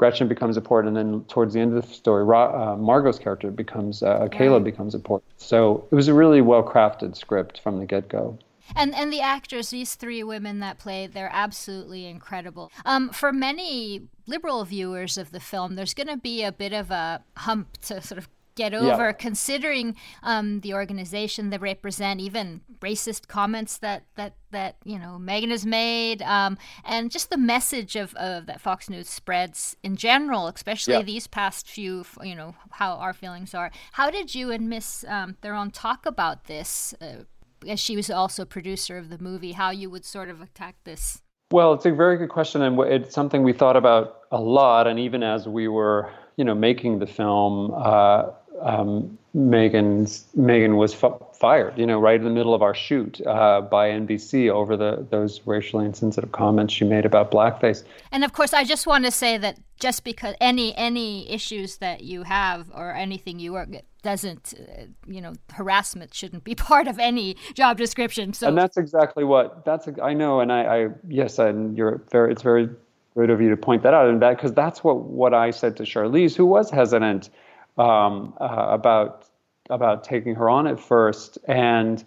[0.00, 3.18] Gretchen becomes a important, and then towards the end of the story, Ra- uh, Margot's
[3.18, 5.30] character becomes uh, Kayla becomes a important.
[5.36, 8.38] So it was a really well crafted script from the get go.
[8.74, 12.72] And and the actors, these three women that play, they're absolutely incredible.
[12.86, 16.90] Um, for many liberal viewers of the film, there's going to be a bit of
[16.90, 18.80] a hump to sort of get Yeah.
[18.94, 25.18] over, considering um, the organization they represent, even racist comments that that that you know
[25.20, 29.96] Megyn has made, um, and just the message of, of that Fox News spreads in
[29.96, 31.02] general, especially Yeah.
[31.02, 33.70] these past few, you know, how our feelings are.
[33.92, 36.94] How did you and Miss um, Theron talk about this?
[37.00, 37.24] Uh,
[37.68, 41.20] as she was also producer of the movie, how you would sort of attack this.
[41.52, 44.86] Well, it's a very good question, and it's something we thought about a lot.
[44.86, 50.92] And even as we were, you know, making the film, uh, um, Megyn's Megyn was
[51.02, 54.76] f- fired, you know, right in the middle of our shoot uh, by NBC over
[54.76, 57.84] the those racially insensitive comments she made about blackface.
[58.10, 62.02] And of course, I just want to say that just because any any issues that
[62.02, 63.68] you have or anything you work
[64.02, 68.32] doesn't, uh, you know, harassment shouldn't be part of any job description.
[68.32, 72.32] So and that's exactly what that's I know, and I, I yes, and you're very
[72.32, 72.68] it's very
[73.14, 75.76] great of you to point that out, and that because that's what what I said
[75.76, 77.30] to Charlize, who was hesitant
[77.78, 79.26] um, uh, about
[79.68, 82.04] about taking her on at first, and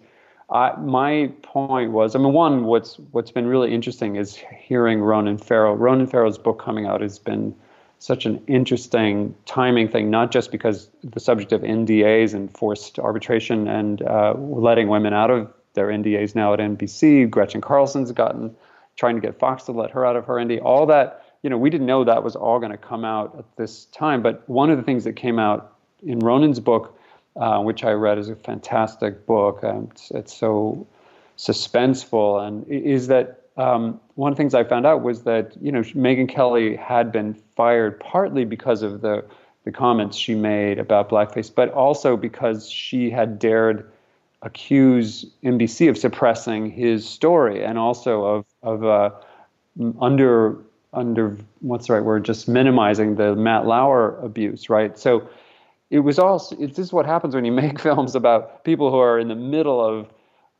[0.50, 5.38] I, my point was, I mean, one, what's what's been really interesting is hearing Ronan
[5.38, 5.74] Farrow.
[5.74, 7.54] Ronan Farrow's book coming out has been
[7.98, 13.66] such an interesting timing thing, not just because the subject of NDAs and forced arbitration
[13.66, 17.30] and uh, letting women out of their NDAs now at NBC.
[17.30, 18.54] Gretchen Carlson's gotten
[18.96, 20.62] trying to get Fox to let her out of her NDA.
[20.62, 23.44] All that, you know, we didn't know that was all going to come out at
[23.56, 24.22] this time.
[24.22, 26.98] But one of the things that came out in Ronan's book,
[27.36, 29.62] uh, which I read, is a fantastic book.
[29.62, 30.86] Um, it's, it's so
[31.36, 35.70] suspenseful, and is that um, one of the things I found out was that you
[35.70, 39.22] know Megyn Kelly had been fired partly because of the
[39.64, 43.90] the comments she made about blackface, but also because she had dared
[44.40, 49.10] accuse NBC of suppressing his story and also of of uh,
[50.00, 54.98] under under what's the right word, just minimizing the Matt Lauer abuse, right?
[54.98, 55.28] So
[55.90, 59.18] it was also this is what happens when you make films about people who are
[59.18, 60.08] in the middle of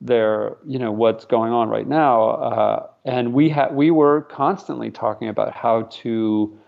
[0.01, 4.91] their you know what's going on right now, uh, and we had we were constantly
[4.91, 6.59] talking about how to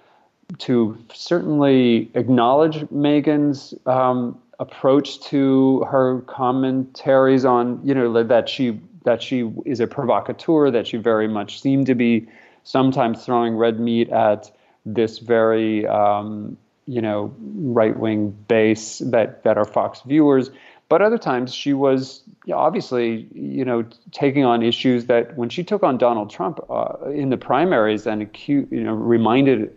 [0.59, 9.23] to certainly acknowledge Megyn's um, approach to her commentaries on, you know, that she that
[9.23, 12.27] she is a provocateur, that she very much seemed to be
[12.67, 14.51] sometimes throwing red meat at
[14.85, 20.51] this very, um, you know, right wing base that that are Fox viewers.
[20.89, 25.83] But other times she was obviously, you know, taking on issues that when she took
[25.83, 29.77] on Donald Trump uh, in the primaries and acute, you know, reminded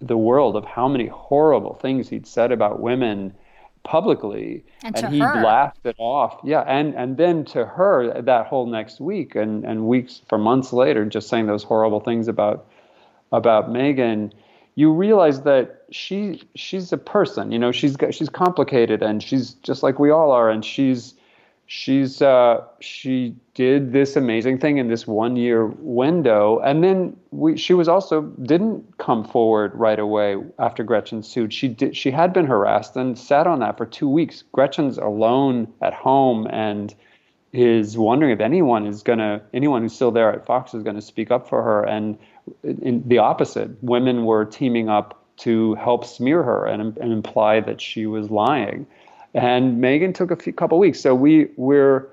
[0.00, 3.34] the world of how many horrible things he'd said about women
[3.82, 5.42] publicly and, and he her.
[5.42, 9.86] laughed it off yeah and and then to her that whole next week and and
[9.88, 12.66] weeks for months later just saying those horrible things about
[13.32, 14.32] about Megyn
[14.74, 19.54] you realize that she she's a person you know she's got, she's complicated and she's
[19.54, 21.14] just like we all are and she's
[21.70, 26.58] she's uh, she did this amazing thing in this one year window.
[26.58, 31.54] And then we, she was also didn't come forward right away after Gretchen sued.
[31.54, 34.42] She did she had been harassed and sat on that for two weeks.
[34.50, 36.92] Gretchen's alone at home and
[37.52, 41.30] is wondering if anyone is to anyone who's still there at Fox is to speak
[41.30, 41.84] up for her.
[41.84, 42.18] And
[42.64, 47.80] in the opposite women were teaming up to help smear her and, and imply that
[47.80, 48.88] she was lying
[49.34, 51.00] and Megyn took a few, couple weeks.
[51.00, 52.06] So we we're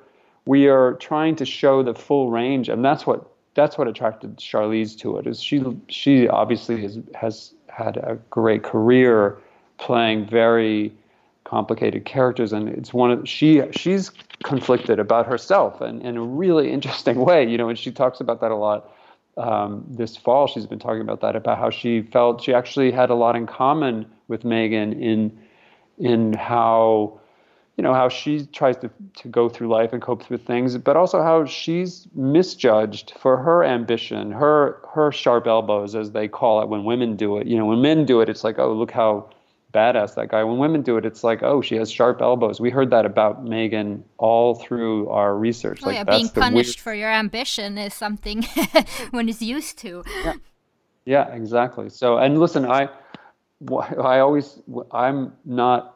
[0.46, 4.98] we are trying to show the full range, and that's what that's what attracted Charlize
[5.00, 5.28] to it.
[5.28, 9.38] Is she she obviously has has had a great career
[9.78, 10.94] playing very
[11.44, 14.12] complicated characters, and it's one of she she's
[14.44, 17.48] conflicted about herself and in a really interesting way.
[17.50, 18.94] You know, and she talks about that a lot.
[19.38, 23.12] Um, this fall, she's been talking about that about how she felt she actually had
[23.12, 25.38] a lot in common with Megyn in
[25.98, 27.20] in how
[27.76, 30.98] you know how she tries to to go through life and cope with things, but
[30.98, 36.70] also how she's misjudged for her ambition, her her sharp elbows, as they call it
[36.70, 37.48] when women do it.
[37.48, 39.30] You know, when men do it, it's like, oh, look how
[39.74, 40.44] badass that guy.
[40.44, 42.60] When women do it, it's like, oh, she has sharp elbows.
[42.60, 45.82] We heard that about Megyn all through our research.
[45.84, 48.44] Oh, like yeah, that's being punished weird- for your ambition is something
[49.12, 50.04] one is used to.
[50.24, 50.34] Yeah.
[51.06, 51.90] Yeah, exactly.
[51.90, 52.90] So, and listen, I,
[53.72, 54.60] I always,
[54.92, 55.94] I'm not,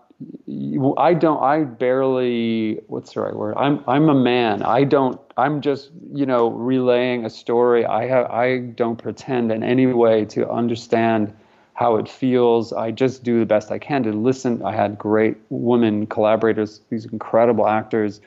[0.98, 3.56] I don't, I barely, what's the right word?
[3.58, 4.64] I'm, I'm a man.
[4.64, 7.86] I don't, I'm just, you know, relaying a story.
[7.86, 11.34] I have, I don't pretend in any way to understand
[11.74, 12.74] how it feels.
[12.74, 14.62] I just do the best I can to listen.
[14.64, 18.22] I had great women collaborators, these incredible actors,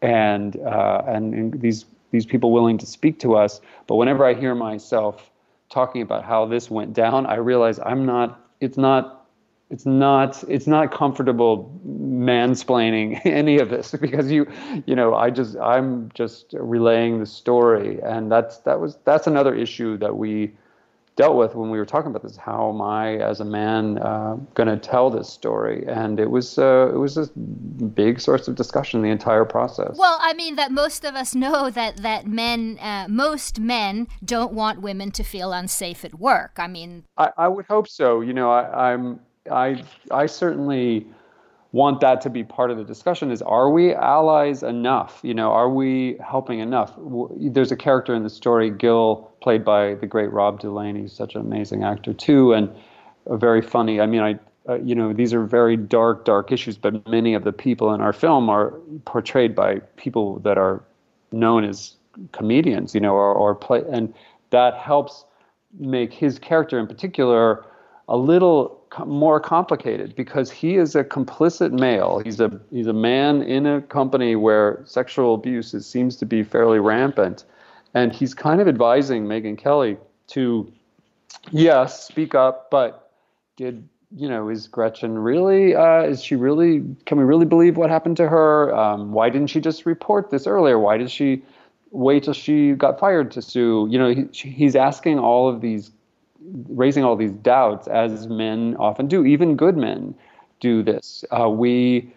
[0.00, 3.60] and uh, and, and these these people willing to speak to us.
[3.86, 5.30] But whenever I hear myself
[5.68, 8.40] talking about how this went down, I realize I'm not.
[8.64, 9.26] It's not.
[9.70, 10.42] It's not.
[10.48, 14.46] It's not comfortable mansplaining any of this because you,
[14.86, 19.54] you know, I just I'm just relaying the story, and that's that was that's another
[19.54, 20.52] issue that we
[21.16, 22.36] dealt with when we were talking about this.
[22.36, 25.84] How am I, as a man, uh, going to tell this story?
[25.86, 29.96] And it was uh, it was a big source of discussion the entire process.
[29.96, 34.52] Well, I mean that most of us know that that men, uh, most men, don't
[34.52, 36.52] want women to feel unsafe at work.
[36.56, 38.20] I mean, I, I would hope so.
[38.20, 41.06] You know, I, I'm I I certainly
[41.74, 45.18] want that to be part of the discussion is are we allies enough?
[45.22, 46.94] You know are we helping enough?
[47.36, 51.34] There's a character in the story gil played by the great Rob Delaney He's such
[51.34, 52.70] an amazing actor too and
[53.26, 56.76] a very funny i mean i uh, you know these are very dark dark issues
[56.78, 60.82] but many of the people in our film are portrayed by people that are
[61.32, 61.96] known as
[62.32, 64.14] comedians you know or, or play and
[64.50, 65.24] that helps
[65.78, 67.64] make his character in particular
[68.08, 72.20] a little more complicated because he is a complicit male.
[72.24, 76.42] He's a he's a man in a company where sexual abuse is, seems to be
[76.42, 77.44] fairly rampant,
[77.94, 79.96] and he's kind of advising Megyn Kelly
[80.28, 80.72] to,
[81.50, 83.12] yes, speak up, but
[83.56, 87.90] did you know is Gretchen really uh, is she really can we really believe what
[87.90, 88.74] happened to her?
[88.74, 90.78] Um, why didn't she just report this earlier?
[90.78, 91.42] Why did she?
[91.94, 93.86] wait till she got fired to sue.
[93.88, 95.90] You know, he, he's asking all of these,
[96.68, 99.24] raising all these doubts, as men often do.
[99.24, 100.14] Even good men
[100.60, 101.24] do this.
[101.30, 102.12] Uh, we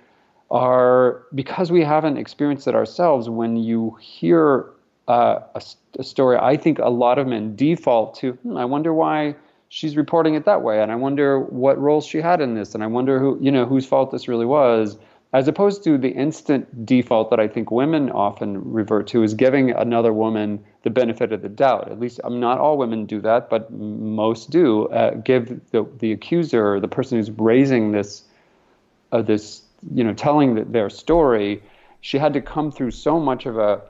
[0.49, 3.29] are because we haven't experienced it ourselves.
[3.29, 4.65] When you hear
[5.07, 5.61] uh, a,
[5.99, 8.33] a, story, I think a lot of men default to.
[8.33, 9.35] Hmm, I wonder why
[9.69, 12.83] she's reporting it that way, and I wonder what role she had in this, and
[12.83, 14.97] I wonder who you know whose fault this really was
[15.33, 19.71] as opposed to the instant default that I think women often revert to is giving
[19.71, 21.91] another woman the benefit of the doubt.
[21.91, 24.87] At least, um, not all women do that, but most do.
[24.87, 28.23] Uh, give the, the accuser, the person who's raising this,
[29.11, 29.63] uh, this,
[29.93, 31.61] you know, telling the, their story,
[31.99, 33.81] she had to come through so much of a,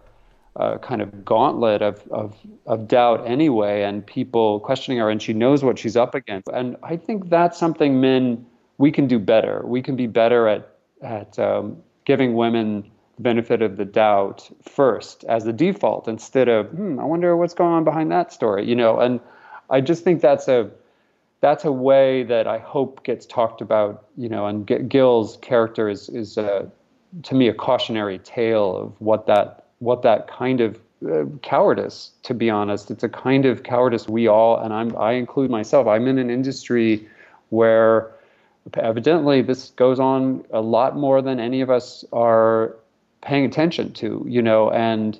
[0.55, 2.35] a kind of gauntlet of, of,
[2.65, 6.47] of doubt anyway, and people questioning her, and she knows what she's up against.
[6.51, 8.43] And I think that's something men
[8.79, 9.61] we can do better.
[9.65, 15.23] We can be better at at um, giving women the benefit of the doubt first
[15.25, 18.75] as the default instead of hmm, I wonder what's going on behind that story, you
[18.75, 18.99] know.
[18.99, 19.19] And
[19.69, 20.69] I just think that's a
[21.41, 24.47] that's a way that I hope gets talked about, you know.
[24.47, 26.69] And G- Gil's character is is a,
[27.23, 30.79] to me a cautionary tale of what that what that kind of
[31.09, 32.11] uh, cowardice.
[32.23, 35.87] To be honest, it's a kind of cowardice we all, and I'm I include myself.
[35.87, 37.07] I'm in an industry
[37.49, 38.11] where
[38.75, 42.75] evidently this goes on a lot more than any of us are
[43.21, 45.19] paying attention to you know and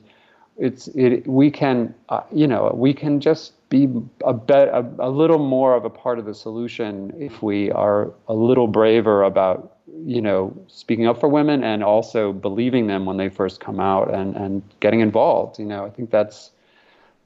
[0.58, 3.88] it's it we can uh, you know we can just be
[4.24, 8.12] a bet a, a little more of a part of the solution if we are
[8.28, 13.18] a little braver about you know speaking up for women and also believing them when
[13.18, 15.86] they first come out and and getting involved you know.
[15.86, 16.52] I think that's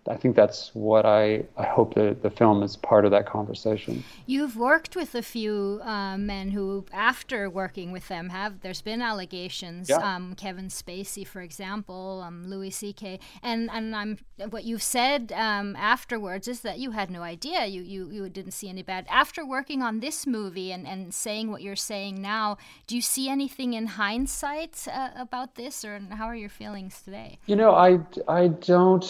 [0.08, 4.04] I think that's what I, I hope that the film is part of that conversation.
[4.26, 9.02] You've worked with a few uh, men who, after working with them, have there's been
[9.02, 9.90] allegations.
[9.90, 9.98] Yeah.
[9.98, 13.20] Um, Kevin Spacey, for example, um, Louis C.K.
[13.44, 14.18] And and I'm
[14.50, 17.68] what you've said um, afterwards is that you had no idea.
[17.68, 21.52] You, you you didn't see any bad after working on this movie and, and saying
[21.52, 22.58] what you're saying now.
[22.88, 27.38] Do you see anything in hindsight uh, about this, or how are your feelings today?
[27.46, 29.06] You know, I I don't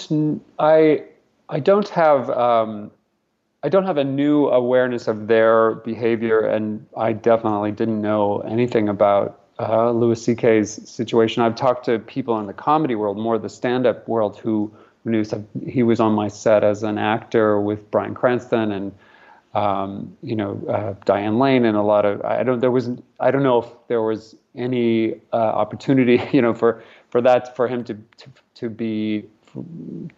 [0.59, 1.03] I I
[1.49, 2.91] I don't have um,
[3.63, 8.89] I don't have a new awareness of their behavior, and I definitely didn't know anything
[8.89, 11.43] about uh, Louis C.K.'s situation.
[11.43, 14.71] I've talked to people in the comedy world, more the stand-up world, who
[15.05, 15.23] knew
[15.67, 18.91] he was on my set as an actor with Bryan Cranston and
[19.53, 23.31] um, you know uh, Diane Lane and a lot of I don't there was I
[23.31, 27.83] don't know if there was any uh, opportunity you know for for that for him
[27.85, 29.25] to to, to be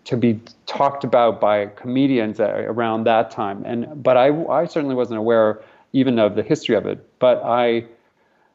[0.05, 3.63] to be talked about by comedians around that time.
[3.65, 5.61] And but I I certainly wasn't aware
[5.93, 7.07] even of the history of it.
[7.19, 7.86] But I,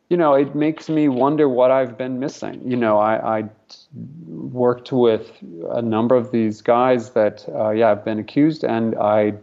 [0.09, 2.61] you know, it makes me wonder what I've been missing.
[2.69, 3.49] You know, I, I
[4.27, 5.31] worked with
[5.71, 9.35] a number of these guys that uh, yeah have been accused, and I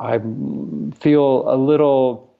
[0.00, 0.18] I
[0.98, 2.34] feel a little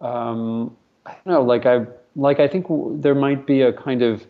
[0.00, 1.86] um, I don't know like I
[2.16, 2.66] like I think
[3.02, 4.26] there might be a kind of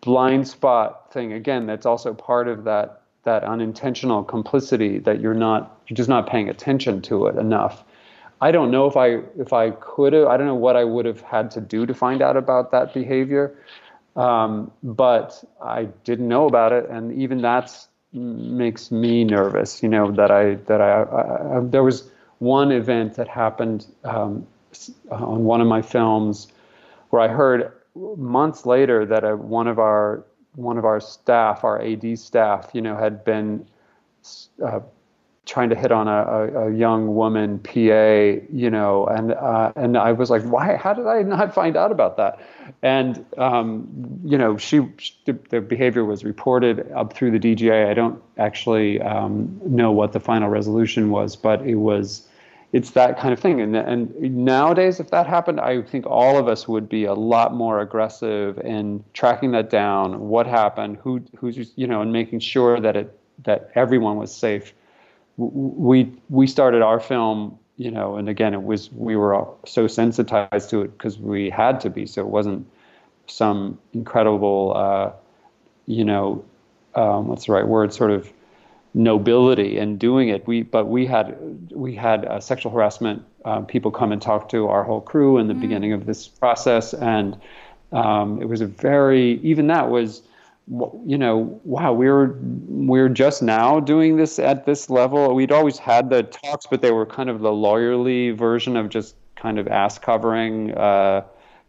[0.00, 5.80] blind spot thing again that's also part of that that unintentional complicity that you're not
[5.86, 7.84] you're just not paying attention to it enough.
[8.40, 11.06] I don't know if I if I could have I don't know what I would
[11.06, 13.54] have had to do to find out about that behavior,
[14.16, 19.82] um, but I didn't know about it, and even that makes me nervous.
[19.82, 22.10] You know that I that I, I, I there was
[22.40, 24.46] one event that happened um,
[25.10, 26.48] on one of my films
[27.10, 30.24] where I heard months later that a, one of our
[30.54, 33.66] one of our staff, our AD staff, you know, had been
[34.64, 34.80] uh,
[35.44, 39.96] trying to hit on a, a, a, young woman PA, you know, and uh, and
[39.96, 40.76] I was like, why?
[40.76, 42.40] How did I not find out about that?
[42.82, 47.88] And um, you know, she, she, the behavior was reported up through the DGA.
[47.88, 52.28] I don't actually um, know what the final resolution was, but it was
[52.72, 53.60] it's that kind of thing.
[53.60, 57.54] And and nowadays, if that happened, I think all of us would be a lot
[57.54, 60.28] more aggressive in tracking that down.
[60.28, 60.98] What happened?
[61.02, 64.72] Who who's you know, and making sure that it that everyone was safe.
[65.36, 69.86] We we started our film, you know, and again, it was we were all so
[69.86, 72.06] sensitized to it because we had to be.
[72.06, 72.66] So it wasn't
[73.26, 75.12] some incredible, uh,
[75.86, 76.44] you know,
[76.94, 77.92] um, what's the right word?
[77.92, 78.32] Sort of
[78.94, 80.46] nobility in doing it.
[80.46, 81.36] We but we had
[81.72, 85.48] we had uh, sexual harassment um, people come and talk to our whole crew in
[85.48, 85.60] the mm.
[85.60, 87.40] beginning of this process, and
[87.92, 90.22] um, it was a very even that was
[91.04, 92.38] you know wow we were
[92.68, 96.80] we are just now doing this at this level we'd always had the talks but
[96.80, 101.20] they were kind of the lawyerly version of just kind of ass covering uh,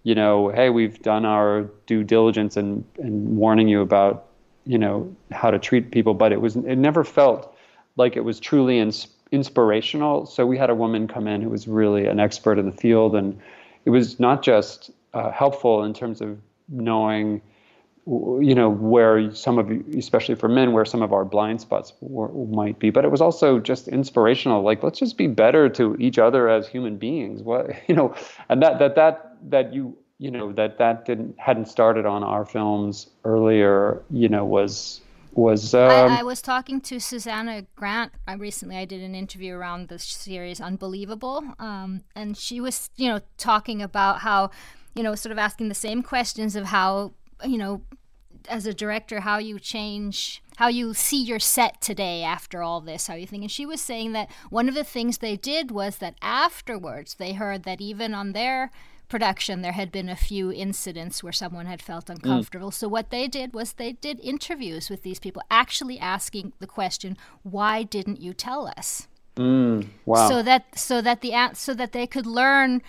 [0.04, 4.28] you know hey we've done our due diligence and and warning you about
[4.66, 7.56] you know how to treat people, but it was it never felt
[7.98, 10.26] like it was truly ins- inspirational.
[10.26, 13.16] So we had a woman come in who was really an expert in the field,
[13.16, 13.40] and
[13.86, 16.38] it was not just uh, helpful in terms of
[16.70, 17.42] knowing
[18.06, 22.28] you know where some of especially for men where some of our blind spots were,
[22.48, 26.20] might be but it was also just inspirational like let's just be better to each
[26.20, 28.14] other as human beings what you know
[28.50, 32.46] and that that that that you you know that that didn't hadn't started on our
[32.46, 35.02] films earlier you know was
[35.34, 39.56] was um, I, I, was talking to Susanna Grant I recently I did an interview
[39.56, 44.52] around the series Unbelievable um, and she was you know talking about how
[44.96, 47.14] you know sort of asking the same questions of how
[47.46, 47.82] you know,
[48.50, 53.08] as a director, how you change, how you see your set today after all this,
[53.08, 53.44] how you think.
[53.44, 57.34] And she was saying that one of the things they did was that afterwards they
[57.34, 58.72] heard that even on their
[59.14, 62.16] production there had been a few incidents where someone had felt mm.
[62.16, 62.72] uncomfortable.
[62.72, 62.74] Mm.
[62.74, 67.16] So what they did was they did interviews with these people, actually asking the question,
[67.44, 70.28] "Why didn't you tell us?" Mm, wow.
[70.30, 72.82] So that so that the so that they could learn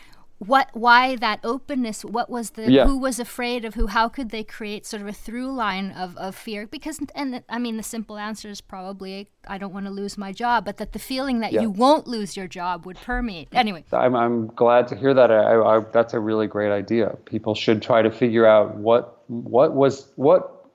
[0.47, 2.87] what why that openness what was the yeah.
[2.87, 6.17] who was afraid of who how could they create sort of a through line of,
[6.17, 6.67] of fear?
[6.67, 10.33] Because and i mean the simple answer is probably i don't want to lose my
[10.33, 11.61] job but that the feeling that yeah.
[11.61, 13.49] you won't lose your job would permeate.
[13.53, 13.85] Anyway.
[13.93, 15.31] I'm, I'm glad to hear that.
[15.31, 17.17] I, I, that's a really great idea.
[17.25, 20.71] People should try to figure out what what was what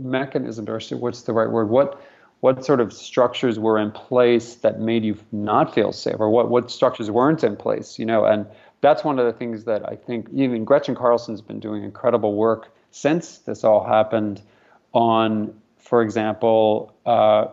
[0.00, 1.68] mechanism or what's the right word?
[1.68, 2.02] What
[2.40, 6.48] what sort of structures were in place that made you not feel safe or what
[6.48, 8.24] what structures weren't in place you know?
[8.24, 8.46] And
[8.80, 12.72] that's one of the things that I think even Gretchen Carlson's been doing incredible work
[12.90, 14.42] since this all happened
[14.92, 17.46] on, for example, uh,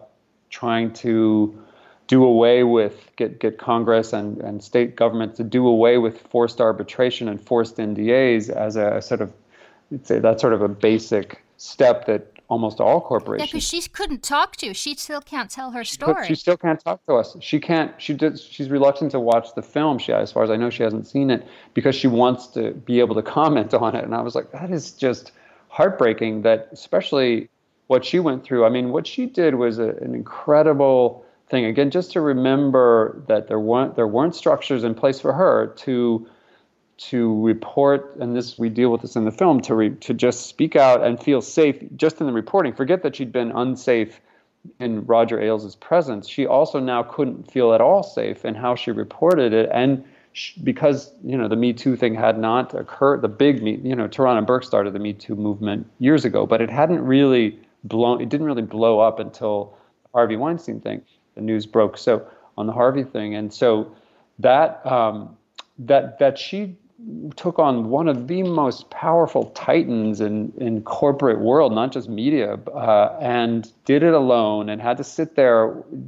[0.50, 1.62] trying to
[2.08, 6.62] do away with get get Congress and, and state governments to do away with forced
[6.62, 9.34] arbitration and forced NDAs as a sort of,
[10.04, 13.50] say that's sort of a basic step that almost all corporations.
[13.50, 14.74] Yeah, because she couldn't talk to.
[14.74, 16.26] She still can't tell her story.
[16.28, 17.36] She still can't talk to us.
[17.42, 17.94] She can't.
[18.02, 18.40] She did.
[18.40, 20.00] She's reluctant to watch the film.
[20.00, 23.00] She, as far as I know, she hasn't seen it because she wants to be
[23.00, 24.04] able to comment on it.
[24.04, 25.32] And I was like, that is just
[25.68, 26.44] heartbreaking.
[26.44, 27.50] That especially
[27.88, 28.66] what she went through.
[28.66, 31.66] I mean, what she did was a, an incredible thing.
[31.66, 36.28] Again, just to remember that there weren't there weren't structures in place for her to
[36.98, 40.48] to report, and this we deal with this in the film, to re, to just
[40.48, 42.74] speak out and feel safe just in the reporting.
[42.74, 44.20] Forget that she'd been unsafe
[44.80, 46.28] in Roger Ailes' presence.
[46.28, 50.60] She also now couldn't feel at all safe in how she reported it, and she,
[50.62, 54.08] because you know the Me Too thing had not occurred, the big Me, you know,
[54.08, 58.22] Tarana Burke started the Me Too movement years ago, but it hadn't really blown.
[58.22, 59.78] It didn't really blow up until
[60.14, 61.02] Harvey Weinstein thing.
[61.36, 62.28] The news broke so
[62.58, 63.96] on the Harvey thing, and so
[64.40, 65.38] that um,
[65.80, 66.76] that that she
[67.36, 72.54] took on one of the most powerful titans in, in corporate world, not just media,
[72.74, 75.68] uh, and did it alone and had to sit there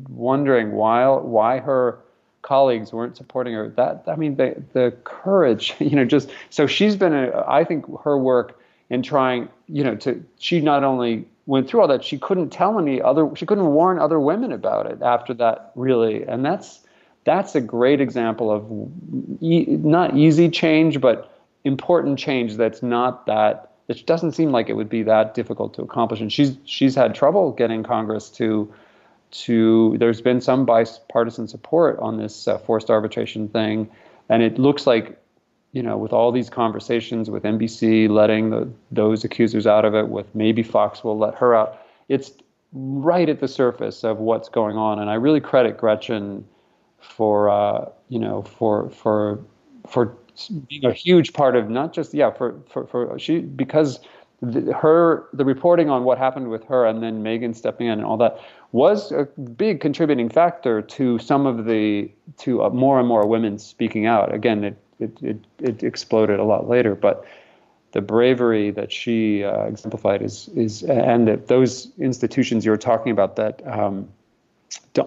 [0.10, 2.00] wondering why why her
[2.42, 3.70] colleagues weren't supporting her.
[3.70, 7.14] That I mean, the the courage, you know, just so she's been.
[7.14, 8.60] A, I think her work
[8.90, 12.80] in trying, you know, to she not only went through all that, she couldn't tell
[12.80, 16.82] any other, she couldn't warn other women about it after that, really, and that's
[17.24, 21.32] that's a great example of e- not easy change, but
[21.64, 25.82] important change that's not that it doesn't seem like it would be that difficult to
[25.82, 26.22] accomplish.
[26.22, 28.72] And she's she's had trouble getting Congress to
[29.32, 29.98] to.
[29.98, 33.90] There's been some bipartisan support on this uh, forced arbitration thing,
[34.30, 35.20] and it looks like
[35.72, 40.10] you know with all these conversations with NBC letting the, those accusers out of it,
[40.10, 41.82] with maybe Fox will let her out.
[42.08, 42.32] It's
[42.72, 46.46] right at the surface of what's going on, and I really credit Gretchen
[47.00, 49.40] for uh, you know for for
[49.88, 50.16] for
[50.70, 54.00] being a huge part of not just yeah for for, for she because
[54.42, 58.06] the, her the reporting on what happened with her and then Megyn stepping in and
[58.06, 58.40] all that
[58.72, 59.26] was a
[59.58, 64.34] big contributing factor to some of the to uh, more and more women speaking out.
[64.34, 67.26] Again, it it it, it exploded a lot later, but
[67.92, 73.12] the bravery that she uh, exemplified is is and that those institutions you were talking
[73.12, 74.08] about that um,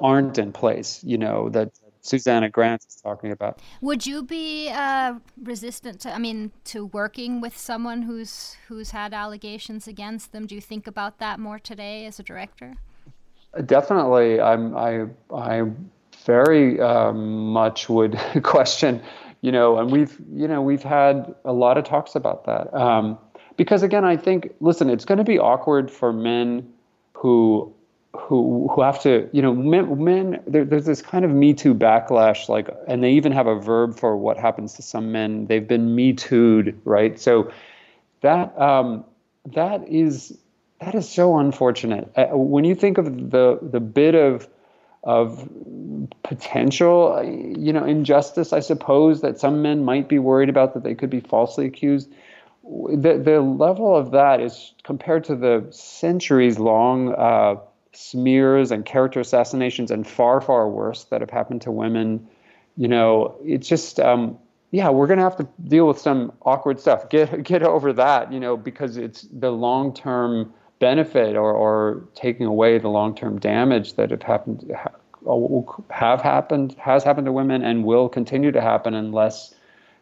[0.03, 1.03] aren't in place.
[1.05, 1.70] You know that
[2.03, 3.61] Susanna Grant is talking about.
[3.80, 6.12] Would you be uh, resistant to?
[6.12, 10.46] I mean, to working with someone who's who's had allegations against them?
[10.46, 12.74] Do you think about that more today as a director?
[13.66, 14.76] Definitely, I'm.
[14.76, 15.70] I I
[16.24, 19.00] very um, much would question,
[19.40, 23.16] you know, and we've you know we've had a lot of talks about that um,
[23.57, 26.72] because again, I think listen, it's going to be awkward for men
[27.12, 27.72] who
[28.14, 31.74] who who have to you know men, men there, there's this kind of me too
[31.74, 35.66] backlash like and they even have a verb for what happens to some men they've
[35.66, 37.50] been me too'd right so
[38.22, 39.04] that um,
[39.46, 40.38] that is
[40.80, 42.10] that is so unfortunate.
[42.16, 44.48] Uh, when you think of the the bit of
[45.04, 45.48] of
[46.22, 50.94] potential, you know, injustice, I suppose that some men might be worried about that they
[50.94, 52.10] could be falsely accused.
[52.62, 57.56] The the level of that is compared to the centuries long uh,
[57.93, 62.26] smears and character assassinations and far far worse that have happened to women.
[62.76, 64.38] You know, it's just um,
[64.70, 67.09] yeah, we're going to have to deal with some awkward stuff.
[67.11, 72.45] Get get over that, you know, because it's the long term benefit or, or taking
[72.45, 74.74] away the long term damage that have happened
[75.90, 79.55] have happened has happened to women and will continue to happen unless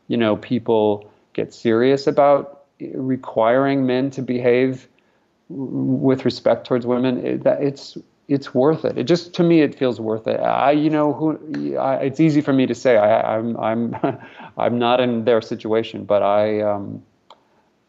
[0.09, 2.65] you know people get serious about
[2.95, 4.89] requiring men to behave
[5.51, 7.25] with respect towards women.
[7.27, 7.99] It, that it's
[8.29, 8.97] it's worth it.
[8.97, 10.39] It just to me it feels worth it.
[10.39, 13.97] I you know who I, it's easy for me to say I, I'm I'm
[14.57, 17.03] I'm not in their situation, but I um,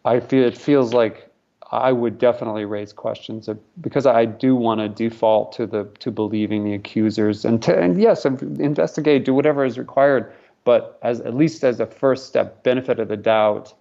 [0.04, 1.32] I feel it feels like
[1.72, 6.12] I would definitely raise questions of, because I do want to default to the to
[6.12, 10.34] believing the accusers and to and yes investigate do whatever is required,
[10.64, 13.74] but as at least as a first step, benefit of the doubt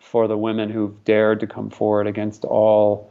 [0.00, 3.10] for the women who've dared to come forward against all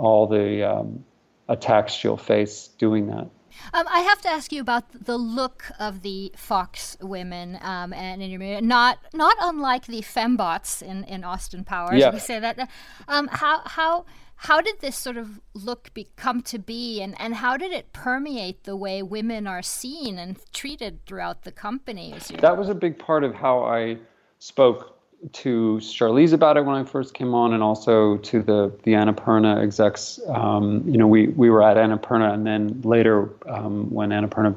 [0.00, 1.04] all the um,
[1.48, 3.28] attacks she'll face doing that.
[3.74, 8.22] Um, I have to ask you about the look of the Fox women, um, and
[8.22, 12.00] in your not not unlike the fembots in, in Austin Powers.
[12.00, 12.12] Yeah.
[12.12, 12.70] We say that.
[13.06, 17.34] Um, how how how did this sort of look be, come to be, and, and
[17.34, 22.14] how did it permeate the way women are seen and treated throughout the company?
[22.38, 23.98] That was a big part of how I
[24.38, 24.99] spoke
[25.32, 29.62] to Charlize about it when I first came on, and also to the the Annapurna
[29.62, 30.18] execs.
[30.28, 34.54] Um, you know, we we were at Annapurna, and then later um, when Annapurna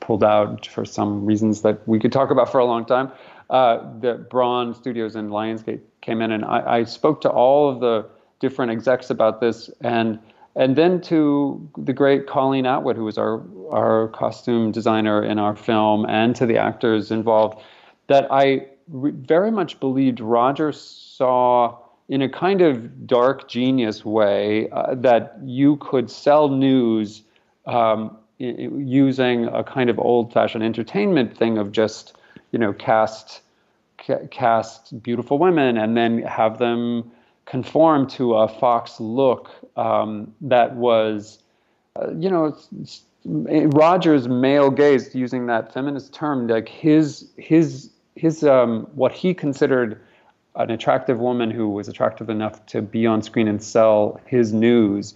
[0.00, 3.10] pulled out for some reasons that we could talk about for a long time,
[3.50, 7.80] uh, the Bron Studios and Lionsgate came in, and I, I spoke to all of
[7.80, 8.06] the
[8.40, 10.18] different execs about this, and
[10.54, 15.56] and then to the great Colleen Atwood, who was our our costume designer in our
[15.56, 17.62] film, and to the actors involved,
[18.08, 21.78] that I very much believed Roger saw
[22.08, 27.22] in a kind of dark genius way uh, that you could sell news
[27.66, 32.16] um, using a kind of old-fashioned entertainment thing of just
[32.50, 33.40] you know cast
[34.04, 37.10] ca- cast beautiful women and then have them
[37.46, 41.38] conform to a Fox look um, that was
[41.96, 47.91] uh, you know it's, it's, Roger's male gaze, using that feminist term, like his his
[48.16, 50.00] his um, what he considered
[50.56, 55.14] an attractive woman who was attractive enough to be on screen and sell his news.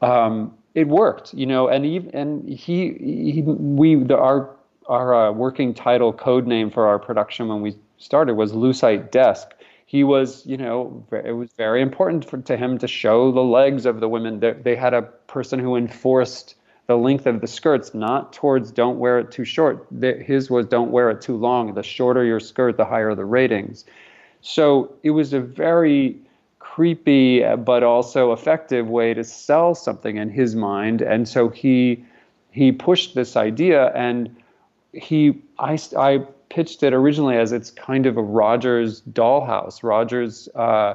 [0.00, 2.92] Um, it worked, you know, and he and he,
[3.32, 4.50] he we the, our
[4.88, 9.48] our uh, working title code name for our production when we started was Lucite Desk.
[9.86, 13.86] He was, you know, it was very important for, to him to show the legs
[13.86, 14.40] of the women.
[14.40, 16.54] They, they had a person who enforced
[16.88, 19.86] the length of the skirts, not towards don't wear it too short.
[20.00, 21.74] His was don't wear it too long.
[21.74, 23.84] The shorter your skirt, the higher the ratings.
[24.40, 26.16] So it was a very
[26.60, 31.02] creepy but also effective way to sell something in his mind.
[31.02, 32.02] And so he
[32.52, 34.34] he pushed this idea, and
[34.94, 39.82] he I I pitched it originally as it's kind of a Rogers dollhouse.
[39.82, 40.94] Rogers, uh,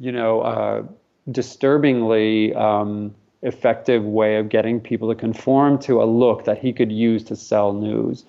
[0.00, 0.82] you know, uh,
[1.30, 2.52] disturbingly.
[2.56, 7.22] Um, effective way of getting people to conform to a look that he could use
[7.24, 8.24] to sell news.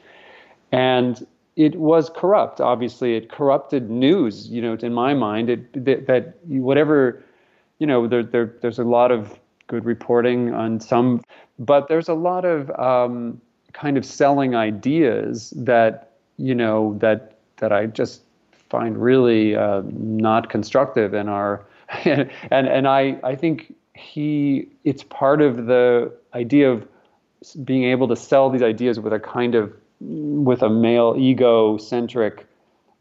[0.72, 2.62] And it was corrupt.
[2.62, 4.47] Obviously, it corrupted news.
[4.49, 7.24] You know, in my mind, it that, that whatever,
[7.80, 9.38] you know, there, there there's a lot of
[9.68, 11.22] good reporting on some,
[11.57, 13.41] but there's a lot of um,
[13.74, 18.22] kind of selling ideas that you know that that I just
[18.70, 21.66] find really uh, not constructive in our
[22.05, 26.87] and and I I think he it's part of the idea of
[27.63, 32.45] being able to sell these ideas with a kind of with a male ego centric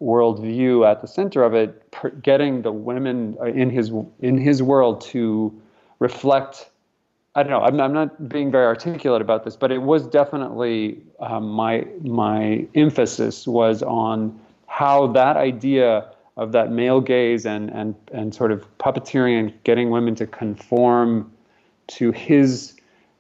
[0.01, 1.83] worldview at the center of it,
[2.23, 3.91] getting the women in his
[4.21, 5.53] in his world to
[5.99, 6.71] reflect.
[7.35, 7.61] I don't know.
[7.61, 12.67] I'm, I'm not being very articulate about this, but it was definitely um, my my
[12.75, 18.65] emphasis was on how that idea of that male gaze and and and sort of
[18.79, 21.31] puppeteering and getting women to conform
[21.89, 22.75] to his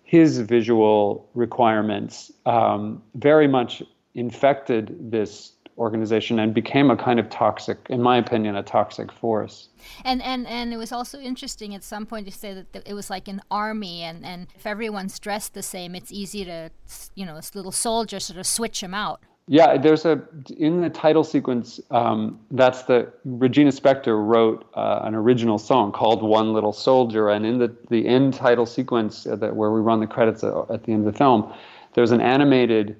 [0.04, 3.82] his visual requirements um, very much
[4.14, 9.68] infected this organization and became a kind of toxic, in my opinion, a toxic force.
[10.04, 13.10] And and and it was also interesting at some point to say that it was
[13.10, 16.70] like an army, and and if everyone's dressed the same, it's easy to
[17.14, 19.20] you know, this little soldier sort of switch them out.
[19.50, 20.22] Yeah, there's a
[20.58, 21.80] in the title sequence.
[21.90, 27.46] Um, that's the Regina Spektor wrote uh, an original song called "One Little Soldier," and
[27.46, 30.84] in the the end title sequence uh, that where we run the credits at, at,
[30.84, 31.50] the end of the film,
[31.94, 32.94] there's an animated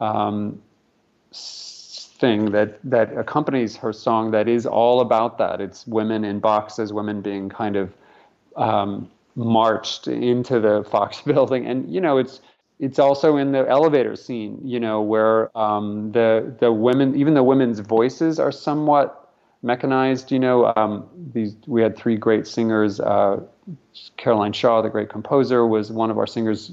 [0.00, 0.60] um,
[1.32, 5.60] thing that that accompanies her song that is all about that.
[5.60, 7.94] It's women in boxes, women being kind of
[8.56, 12.40] um, marched into the Fox building, and you know it's
[12.78, 17.42] it's also in the elevator scene, you know, where um, the the women, even the
[17.42, 20.32] women's voices are somewhat mechanized.
[20.32, 23.00] You know, um, these we had three great singers.
[23.00, 23.40] Uh,
[24.16, 26.72] Caroline Shaw, the great composer, was one of our singers.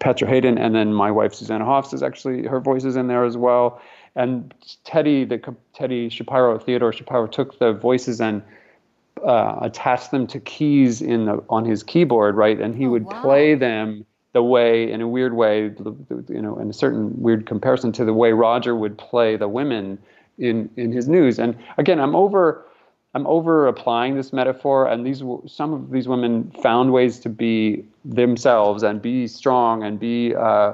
[0.00, 3.24] Petra Haden, and then my wife Susanna Hoffs is actually her voice is in there
[3.24, 3.80] as well.
[4.16, 4.52] And
[4.84, 5.38] Teddy, the
[5.72, 8.42] Teddy Shapiro, Theodore Shapiro, took the voices and
[9.24, 12.60] uh, attached them to keys in the on his keyboard, right?
[12.60, 13.22] And he oh, would wow.
[13.22, 15.72] play them the way, in a weird way,
[16.28, 19.98] you know, in a certain weird comparison to the way Roger would play the women
[20.38, 21.38] in in his news.
[21.38, 22.64] And again, I'm over.
[23.14, 27.84] I'm over applying this metaphor, and these some of these women found ways to be
[28.06, 30.72] themselves and be strong and be uh,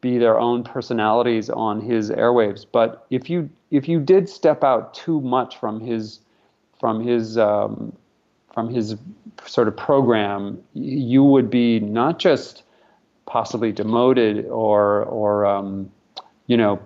[0.00, 2.64] be their own personalities on his airwaves.
[2.70, 6.20] But if you if you did step out too much from his
[6.78, 7.92] from his um,
[8.52, 8.96] from his
[9.46, 12.62] sort of program, you would be not just
[13.26, 15.90] possibly demoted or or um,
[16.46, 16.80] you know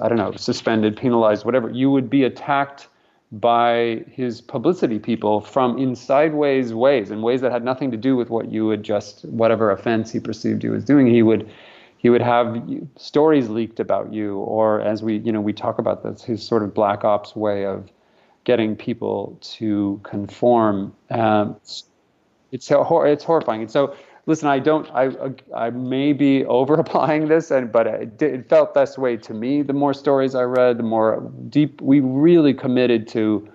[0.00, 1.70] I don't know suspended, penalized, whatever.
[1.70, 2.88] You would be attacked
[3.30, 8.16] by his publicity people from in sideways ways, in ways that had nothing to do
[8.16, 11.06] with what you would just whatever offense he perceived you as doing.
[11.06, 11.48] He would
[11.98, 12.62] he would have
[12.96, 16.62] stories leaked about you, or as we you know we talk about this, his sort
[16.62, 17.90] of black ops way of
[18.44, 20.94] getting people to conform.
[21.10, 21.84] Um, it's,
[22.50, 23.60] it's horrifying.
[23.60, 23.94] And so
[24.28, 25.10] listen, I don't, I,
[25.56, 29.62] I may be over applying this, and but it, it felt this way to me.
[29.62, 33.48] The more stories I read, the more deep we really committed to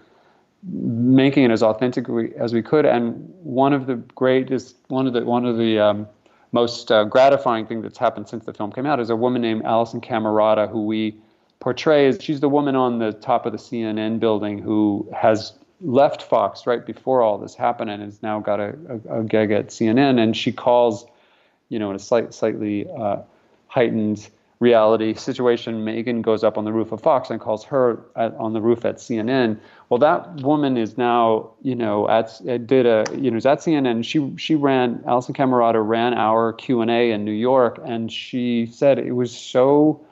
[0.63, 2.07] making it as authentic
[2.37, 2.85] as we could.
[2.85, 6.07] And one of the greatest, one of the one of the um,
[6.51, 9.63] most uh, gratifying thing that's happened since the film came out is a woman named
[9.63, 11.15] Alisyn Camerota, who we
[11.59, 15.53] portray as she's the woman on the top of the CNN building who has
[15.83, 18.75] left Fox right before all this happened and has now got a,
[19.09, 20.19] a, a gig at CNN.
[20.19, 21.05] And she calls,
[21.69, 23.17] you know, in a slight, slightly uh,
[23.67, 24.29] heightened
[24.63, 28.53] reality situation, Megyn goes up on the roof of Fox and calls her at, on
[28.53, 29.59] the roof at CNN.
[29.89, 34.05] Well, that woman is now, you know, at did a, you know, is at CNN.
[34.05, 38.65] She she ran Alisyn Camerota ran our Q and A in New York, and she
[38.67, 40.03] said it was so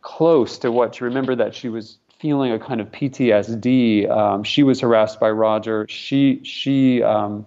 [0.00, 4.10] close to what she remembered that she was feeling a kind of PTSD.
[4.10, 5.86] Um, she was harassed by Roger.
[5.88, 7.46] She she um,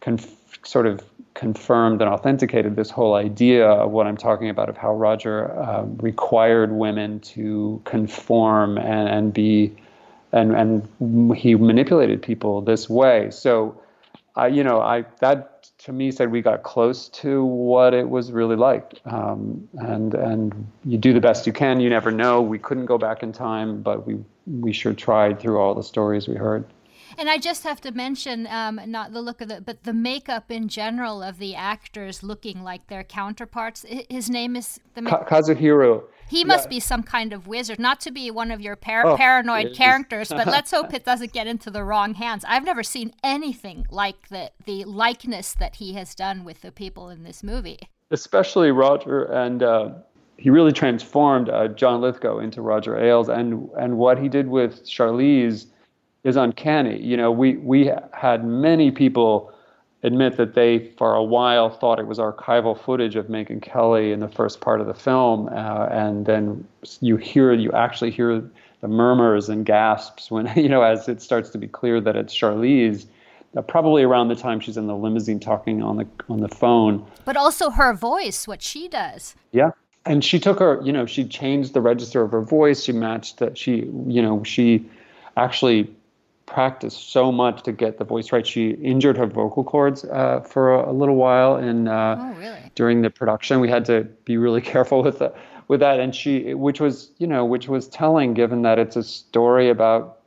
[0.00, 1.02] conf- sort of
[1.34, 5.84] confirmed and authenticated this whole idea of what I'm talking about of how Roger uh,
[5.98, 9.72] required women to conform and, and be
[10.32, 13.30] and and he manipulated people this way.
[13.30, 13.80] So,
[14.36, 18.32] I you know I that to me said we got close to what it was
[18.32, 19.00] really like.
[19.04, 21.80] Um, and and you do the best you can.
[21.80, 22.40] You never know.
[22.42, 26.28] We couldn't go back in time, but we we sure tried through all the stories
[26.28, 26.64] we heard.
[27.18, 30.50] And I just have to mention, um, not the look of the, but the makeup
[30.50, 33.84] in general of the actors looking like their counterparts.
[34.10, 36.04] His name is the Ka- Kazuhiro.
[36.28, 36.70] He must yeah.
[36.70, 40.30] be some kind of wizard, not to be one of your par- oh, paranoid characters,
[40.30, 42.44] but let's hope it doesn't get into the wrong hands.
[42.48, 47.10] I've never seen anything like the the likeness that he has done with the people
[47.10, 47.78] in this movie.
[48.10, 49.90] Especially Roger, and uh,
[50.36, 54.84] he really transformed uh, John Lithgow into Roger Ailes, and and what he did with
[54.84, 55.66] Charlize
[56.24, 57.00] is uncanny.
[57.00, 59.52] You know, we we had many people
[60.02, 64.20] admit that they, for a while, thought it was archival footage of Megyn Kelly in
[64.20, 66.66] the first part of the film, uh, and then
[67.00, 68.42] you hear, you actually hear
[68.80, 72.34] the murmurs and gasps when you know as it starts to be clear that it's
[72.34, 73.06] Charlize.
[73.56, 77.06] Uh, probably around the time she's in the limousine talking on the on the phone.
[77.24, 79.36] But also her voice, what she does.
[79.52, 79.70] Yeah,
[80.04, 82.82] and she took her, you know, she changed the register of her voice.
[82.82, 83.56] She matched that.
[83.56, 84.84] She, you know, she
[85.36, 85.94] actually
[86.46, 88.46] practiced so much to get the voice right.
[88.46, 92.72] She injured her vocal cords uh, for a, a, little while, and uh, oh, really?
[92.74, 95.34] during the production, we had to be really careful with the,
[95.68, 96.00] with that.
[96.00, 100.18] And she, which was you know, which was telling, given that it's a story about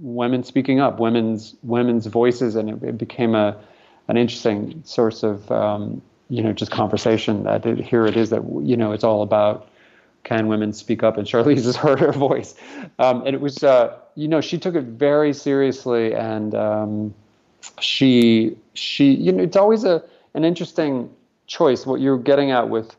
[0.00, 3.56] women speaking up, women's women's voices, and it, it became a
[4.08, 7.44] an interesting source of um, you know just conversation.
[7.44, 9.68] That it, here it is that you know it's all about
[10.26, 11.16] can women speak up?
[11.16, 12.54] And Charlize has heard her voice.
[12.98, 17.14] Um, and it was, uh, you know, she took it very seriously, and um,
[17.80, 20.02] she, she, you know, it's always a
[20.34, 21.08] an interesting
[21.46, 21.86] choice.
[21.86, 22.96] What you're getting at with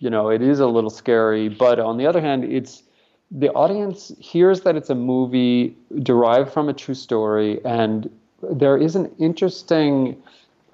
[0.00, 1.48] you know, it is a little scary.
[1.48, 2.82] But on the other hand, it's
[3.30, 8.10] the audience hears that it's a movie derived from a true story, and
[8.42, 10.20] there is an interesting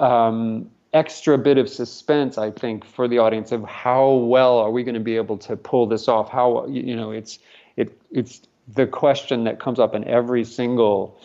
[0.01, 4.85] um, extra bit of suspense, I think, for the audience of how well are we
[4.85, 6.31] going to be able to pull this off?
[6.31, 7.41] How you know, it's
[7.77, 8.41] it it's
[8.75, 11.21] the question that comes up in every single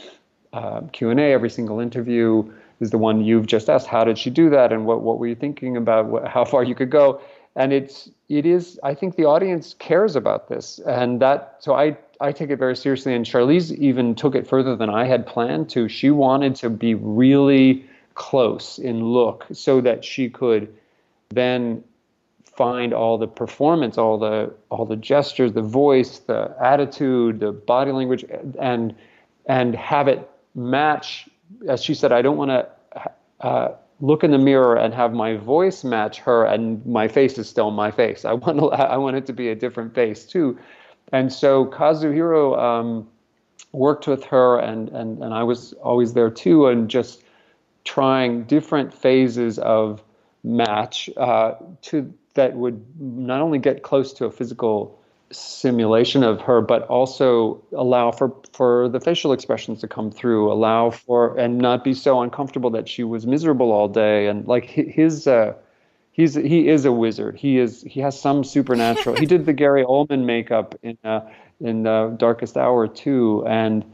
[0.53, 3.87] uh, Q and A, every single interview is the one you've just asked.
[3.87, 6.07] How did she do that, and what what were you thinking about?
[6.07, 7.21] What, how far you could go?
[7.55, 8.79] And it's it is.
[8.83, 12.75] I think the audience cares about this, and that so I I take it very
[12.75, 13.13] seriously.
[13.15, 15.87] And Charlize even took it further than I had planned to.
[15.87, 20.73] She wanted to be really close in look so that she could
[21.29, 21.83] then
[22.55, 27.91] find all the performance, all the all the gestures, the voice, the attitude, the body
[27.91, 28.25] language,
[28.59, 28.95] and
[29.45, 31.27] and have it match.
[31.67, 35.35] As she said, I don't want to uh, look in the mirror and have my
[35.37, 38.25] voice match her, and my face is still my face.
[38.25, 40.57] I want to, I want it to be a different face too.
[41.11, 43.07] And so Kazuhiro um,
[43.71, 47.23] worked with her, and and and I was always there too, and just
[47.83, 50.03] trying different phases of
[50.43, 54.97] match uh, to that would not only get close to a physical
[55.31, 60.89] simulation of her, but also allow for for the facial expressions to come through, allow
[60.89, 64.27] for and not be so uncomfortable that she was miserable all day.
[64.27, 65.53] And like his, uh,
[66.11, 67.37] he's he is a wizard.
[67.37, 69.15] He is he has some supernatural.
[69.15, 71.21] he did the Gary Oldman makeup in uh,
[71.59, 73.85] in uh, Darkest Hour too, and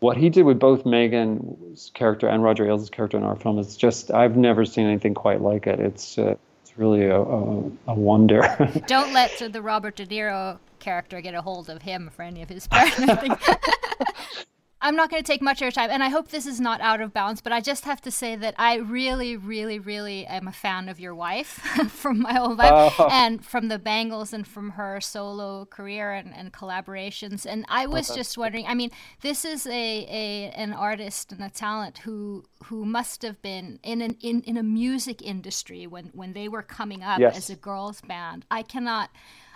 [0.00, 3.76] what he did with both Megyn's character and Roger Ailes' character in our film is
[3.76, 5.80] just I've never seen anything quite like it.
[5.80, 6.34] It's uh,
[6.76, 8.42] really a, a, a wonder.
[8.86, 12.48] Don't let the Robert De Niro character get a hold of him for any of
[12.48, 12.98] his parts.
[14.84, 16.82] I'm not going to take much of your time, and I hope this is not
[16.82, 20.46] out of bounds, but I just have to say that I really, really, really am
[20.46, 21.48] a fan of your wife
[21.88, 23.08] from my whole life oh.
[23.10, 27.46] and from the Bangles and from her solo career and, and collaborations.
[27.46, 28.20] And I oh, was okay.
[28.20, 28.90] just wondering, I mean,
[29.22, 34.02] this is a, a an artist and a talent who who must have been in
[34.02, 37.38] an in, in a music industry when, when they were coming up yes.
[37.38, 38.44] as a girls band.
[38.50, 39.08] I cannot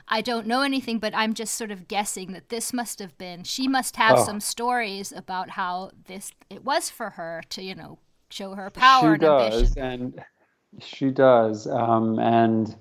[0.09, 3.45] I don't know anything, but I'm just sort of guessing that this must have been.
[3.45, 4.25] She must have oh.
[4.25, 7.99] some stories about how this it was for her to, you know,
[8.31, 9.83] show her power she and does, ambition.
[9.83, 12.75] and she does, um, and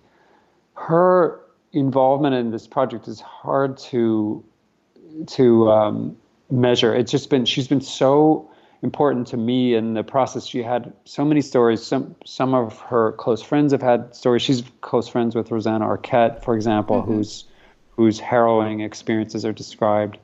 [0.75, 1.41] her
[1.73, 4.43] involvement in this project is hard to
[5.27, 6.17] to um,
[6.49, 6.95] measure.
[6.95, 8.49] It's just been she's been so
[8.83, 10.45] important to me in the process.
[10.45, 11.83] She had so many stories.
[11.83, 14.41] Some some of her close friends have had stories.
[14.41, 17.13] She's close friends with Rosanna Arquette, for example, mm-hmm.
[17.13, 17.45] whose
[17.89, 20.19] whose harrowing experiences are described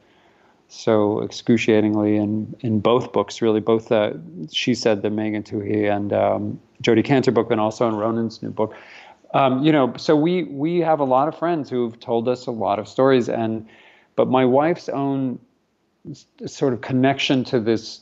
[0.73, 3.41] so excruciatingly in in both books.
[3.41, 4.13] Really, both uh,
[4.51, 8.49] she said the Megan Twohey and um, Jodi Kantor book, and also in Ronan's new
[8.49, 8.75] book.
[9.33, 12.51] Um, you know, so we we have a lot of friends who've told us a
[12.51, 13.67] lot of stories, and
[14.15, 15.39] but my wife's own
[16.45, 18.01] sort of connection to this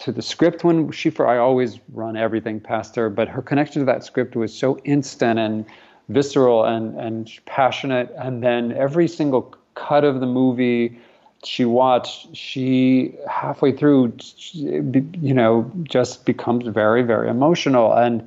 [0.00, 3.80] to the script when she for I always run everything past her, but her connection
[3.80, 5.64] to that script was so instant and
[6.08, 8.12] visceral and and passionate.
[8.16, 10.98] And then every single cut of the movie
[11.44, 14.12] she watched, she halfway through,
[14.52, 17.92] you know, just becomes very very emotional.
[17.92, 18.26] And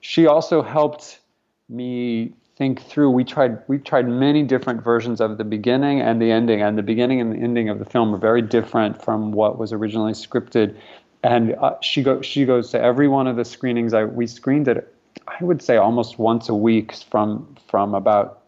[0.00, 1.20] she also helped
[1.68, 3.10] me think through.
[3.10, 6.82] We tried we tried many different versions of the beginning and the ending, and the
[6.82, 10.76] beginning and the ending of the film are very different from what was originally scripted.
[11.22, 13.94] And uh, she go she goes to every one of the screenings.
[13.94, 14.92] I we screened it.
[15.28, 18.42] I would say almost once a week from from about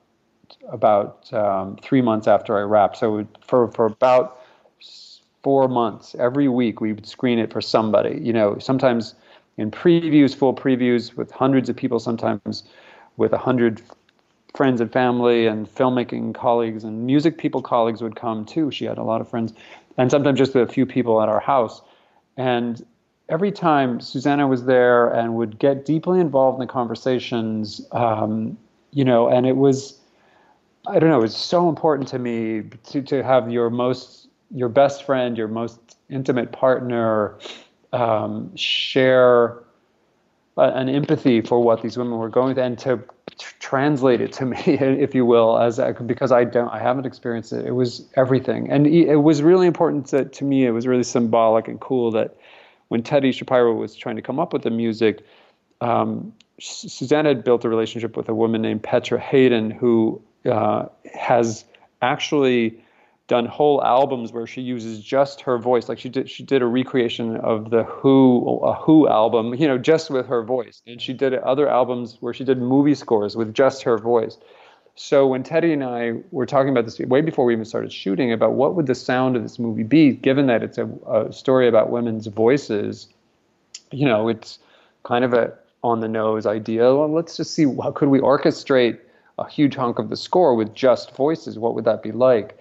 [0.68, 2.98] about um, three months after I wrapped.
[2.98, 4.40] So for for about
[5.42, 8.20] four months, every week we would screen it for somebody.
[8.20, 9.14] You know, sometimes
[9.56, 12.64] in previews, full previews with hundreds of people, sometimes
[13.16, 13.82] with a hundred
[14.54, 18.70] friends and family and filmmaking colleagues and music people colleagues would come too.
[18.70, 19.52] She had a lot of friends,
[19.96, 21.82] and sometimes just a few people at our house.
[22.36, 22.84] And
[23.28, 28.58] every time Susanna was there and would get deeply involved in the conversations, um,
[28.92, 29.98] you know, and it was,
[30.86, 34.68] I don't know, it was so important to me to, to have your most, your
[34.68, 37.38] best friend, your most intimate partner
[37.92, 39.62] um, share
[40.56, 43.00] an empathy for what these women were going through and to
[43.58, 47.66] translate it to me, if you will, as because I don't, I haven't experienced it.
[47.66, 50.66] It was everything, and it was really important to, to me.
[50.66, 52.36] It was really symbolic and cool that
[52.88, 55.24] when Teddy Shapiro was trying to come up with the music,
[55.80, 61.64] um, Susanna had built a relationship with a woman named Petra Haden, who uh, has
[62.02, 62.82] actually
[63.30, 65.88] done whole albums where she uses just her voice.
[65.88, 69.78] Like she did, she did a recreation of the Who, a Who album, you know,
[69.78, 70.82] just with her voice.
[70.84, 74.36] And she did other albums where she did movie scores with just her voice.
[74.96, 78.32] So when Teddy and I were talking about this way before we even started shooting
[78.32, 81.68] about what would the sound of this movie be, given that it's a, a story
[81.68, 83.06] about women's voices,
[83.92, 84.58] you know, it's
[85.04, 85.54] kind of a
[85.84, 86.82] on the nose idea.
[86.82, 88.98] Well, let's just see how could we orchestrate
[89.38, 91.60] a huge hunk of the score with just voices.
[91.60, 92.58] What would that be like?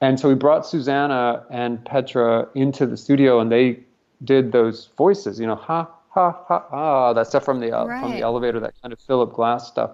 [0.00, 3.80] And so we brought Susanna and Petra into the studio, and they
[4.22, 5.40] did those voices.
[5.40, 8.00] You know, ha ha ha ah, that stuff from the uh, right.
[8.00, 9.90] from the elevator, that kind of Philip Glass stuff.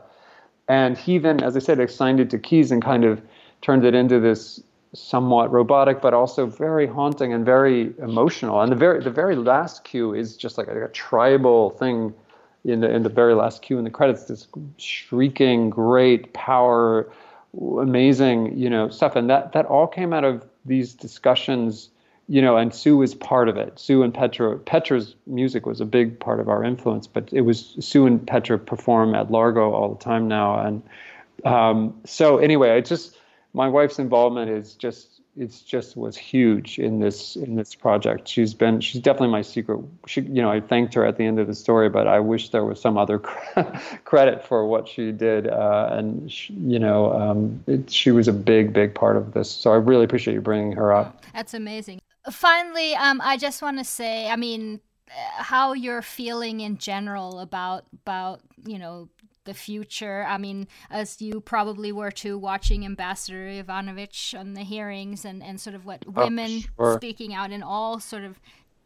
[0.68, 3.20] And he then, as I said, assigned it to keys and kind of
[3.60, 4.62] turned it into this
[4.94, 8.60] somewhat robotic, but also very haunting and very emotional.
[8.60, 12.14] And the very the very last cue is just like a, a tribal thing
[12.64, 14.46] in the in the very last cue in the credits, this
[14.78, 17.10] shrieking, great power,
[17.80, 21.90] amazing, you know, stuff, and that that all came out of these discussions,
[22.28, 23.78] you know, and Sue was part of it.
[23.78, 27.76] Sue and Petra, Petra's music was a big part of our influence, but it was
[27.80, 30.82] Sue and Petra perform at Largo all the time now, and
[31.44, 33.16] um, so anyway, I just
[33.52, 38.28] my wife's involvement is just it's just was huge in this in this project.
[38.28, 39.80] She's been she's definitely my secret.
[40.06, 42.50] She you know I thanked her at the end of the story, but I wish
[42.50, 43.18] there was some other
[44.04, 45.48] credit for what she did.
[45.48, 49.50] Uh, and she, you know um, it, she was a big big part of this.
[49.50, 51.24] So I really appreciate you bringing her up.
[51.32, 52.00] That's amazing.
[52.30, 54.80] Finally, um, I just want to say, I mean,
[55.36, 59.08] how you're feeling in general about about you know
[59.44, 60.24] the future.
[60.28, 65.60] I mean, as you probably were too, watching Ambassador Yovanovitch on the hearings and, and
[65.60, 66.96] sort of what oh, women sure.
[66.96, 68.40] speaking out in all sort of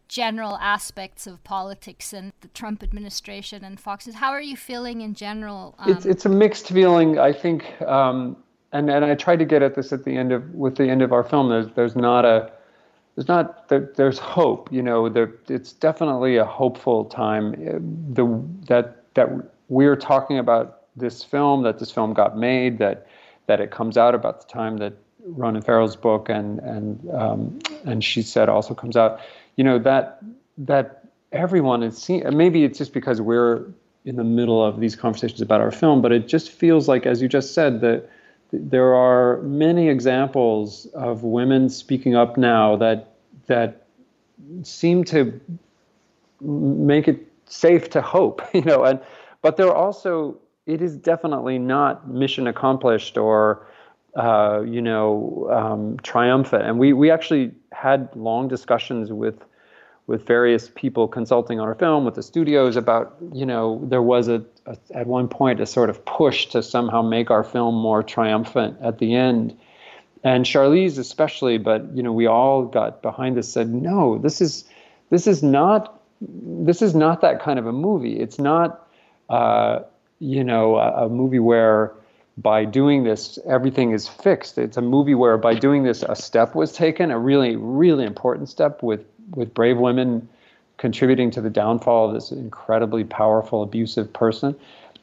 [0.08, 4.14] general aspects of politics and the Trump administration and Foxes.
[4.14, 5.74] How are you feeling in general?
[5.78, 7.18] Um, it's it's a mixed feeling.
[7.18, 8.36] I think, um,
[8.72, 11.02] and and I tried to get at this at the end of with the end
[11.02, 11.50] of our film.
[11.50, 12.50] There's there's not a
[13.14, 14.72] there's not there, there's hope.
[14.72, 17.52] You know, there, it's definitely a hopeful time.
[18.14, 18.24] The
[18.68, 19.28] that that
[19.68, 23.06] we're talking about this film, that this film got made, that
[23.46, 24.92] that it comes out about the time that
[25.24, 29.20] Ronan Farrow's book and and um, and she said also comes out.
[29.56, 30.22] You know that
[30.58, 32.36] that everyone is seeing.
[32.36, 33.64] Maybe it's just because we're
[34.04, 37.20] in the middle of these conversations about our film, but it just feels like, as
[37.20, 38.08] you just said, that
[38.52, 43.12] there are many examples of women speaking up now that
[43.46, 43.84] that
[44.62, 45.38] seem to
[46.40, 48.42] make it safe to hope.
[48.54, 49.00] You know, and
[49.42, 53.66] but there also it is definitely not mission accomplished or
[54.14, 56.64] uh, you know um, triumphant.
[56.64, 59.44] And we we actually had long discussions with
[60.06, 64.28] with various people consulting on our film with the studios about you know there was
[64.28, 68.02] a, a at one point a sort of push to somehow make our film more
[68.02, 69.56] triumphant at the end
[70.24, 73.50] and Charlize especially, but you know, we all got behind this.
[73.50, 74.64] Said, no, this is
[75.10, 78.18] this is not this is not that kind of a movie.
[78.18, 78.87] It's not
[79.28, 79.80] uh,
[80.20, 81.92] you know, a, a, movie where
[82.36, 84.58] by doing this, everything is fixed.
[84.58, 88.48] It's a movie where by doing this, a step was taken, a really, really important
[88.48, 89.04] step with,
[89.34, 90.28] with brave women
[90.76, 94.54] contributing to the downfall of this incredibly powerful, abusive person.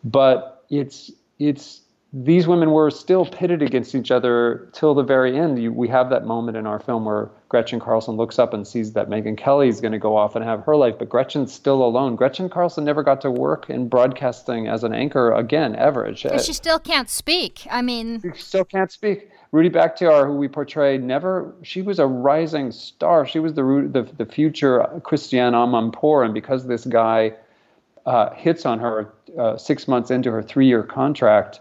[0.03, 1.81] But it's, it's
[2.17, 5.61] these women were still pitted against each other till the very end.
[5.61, 8.93] You, we have that moment in our film where Gretchen Carlson looks up and sees
[8.93, 11.83] that Megyn Kelly is going to go off and have her life, but Gretchen's still
[11.83, 12.15] alone.
[12.15, 16.15] Gretchen Carlson never got to work in broadcasting as an anchor again, ever.
[16.15, 17.67] She, she still can't speak.
[17.69, 19.29] I mean, she still can't speak.
[19.51, 21.53] Rudi Bakhtiar, who we portrayed, never.
[21.63, 23.25] She was a rising star.
[23.27, 27.33] She was the the, the future Christiane Amanpour, and because this guy
[28.05, 31.59] uh, hits on her uh, six months into her three-year contract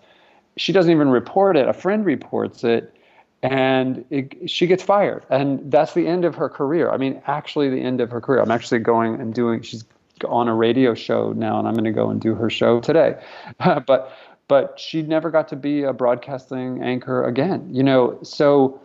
[0.57, 1.69] she doesn't even report it.
[1.69, 2.95] A friend reports it,
[3.43, 5.25] and it, she gets fired.
[5.31, 6.91] And that's the end of her career.
[6.91, 8.41] I mean, actually, the end of her career.
[8.41, 9.63] I'm actually going and doing.
[9.63, 9.85] She's
[10.29, 13.21] on a radio show now, and I'm going to go and do her show today.
[13.59, 14.13] but
[14.47, 17.69] but she never got to be a broadcasting anchor again.
[17.73, 18.81] You know, so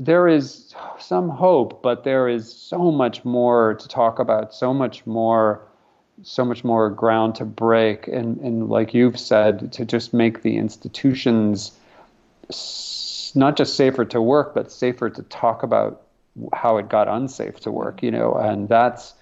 [0.00, 4.54] there is some hope, but there is so much more to talk about.
[4.54, 5.62] So much more
[6.22, 10.56] so much more ground to break and, and like you've said to just make the
[10.56, 11.72] institutions
[13.34, 16.02] not just safer to work but safer to talk about
[16.52, 19.14] how it got unsafe to work you know and that's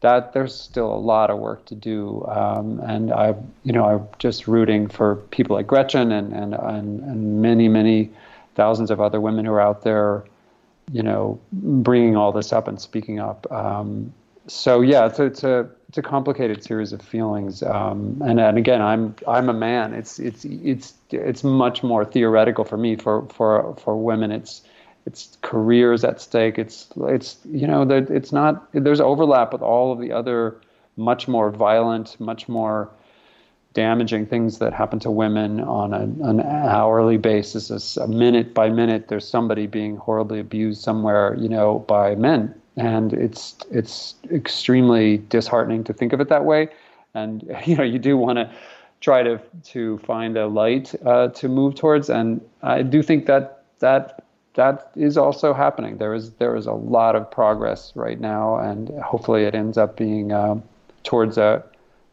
[0.00, 2.24] that there's still a lot of work to do.
[2.28, 3.34] Um, and I
[3.64, 8.10] you know I'm just rooting for people like Gretchen and, and and and many many
[8.54, 10.24] thousands of other women who are out there
[10.92, 13.50] you know bringing all this up and speaking up.
[13.50, 14.12] Um,
[14.46, 17.62] so yeah it's, it's a it's a complicated series of feelings.
[17.62, 19.94] Um, and and again, I'm I'm a man.
[19.94, 22.96] It's it's it's it's much more theoretical for me.
[22.96, 24.62] For for for women, it's
[25.06, 26.58] it's careers at stake.
[26.58, 28.68] It's it's you know that it's not.
[28.74, 30.60] There's overlap with all of the other
[30.98, 32.90] much more violent, much more
[33.72, 37.96] damaging things that happen to women on a, an hourly basis.
[37.96, 43.12] A minute by minute, there's somebody being horribly abused somewhere, you know, by men, and
[43.12, 46.68] it's it's extremely disheartening to think of it that way.
[47.14, 48.50] And you know, you do want to
[49.00, 53.64] try to to find a light uh, to move towards, and I do think that
[53.78, 54.22] that
[54.54, 55.98] that is also happening.
[55.98, 59.96] There is there is a lot of progress right now, and hopefully it ends up
[59.96, 60.56] being uh,
[61.04, 61.62] towards a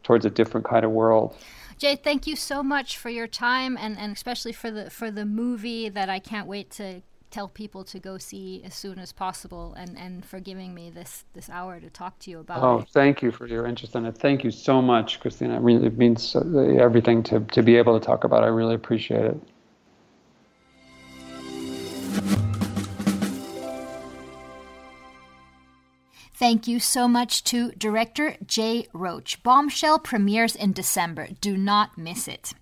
[0.02, 1.36] towards a different kind of world.
[1.78, 5.24] Jay, thank you so much for your time and, and especially for the for the
[5.24, 7.02] movie that I can't wait to
[7.34, 11.24] tell people to go see as soon as possible and, and for giving me this
[11.34, 12.88] this hour to talk to you about oh, it.
[12.90, 14.16] thank you for your interest in it.
[14.16, 15.56] Thank you so much, Christina.
[15.56, 18.44] It really means everything to, to be able to talk about.
[18.44, 19.40] I really appreciate it.
[26.34, 29.42] Thank you so much to director Jay Roach.
[29.42, 31.28] Bombshell premieres in December.
[31.40, 32.54] Do not miss it.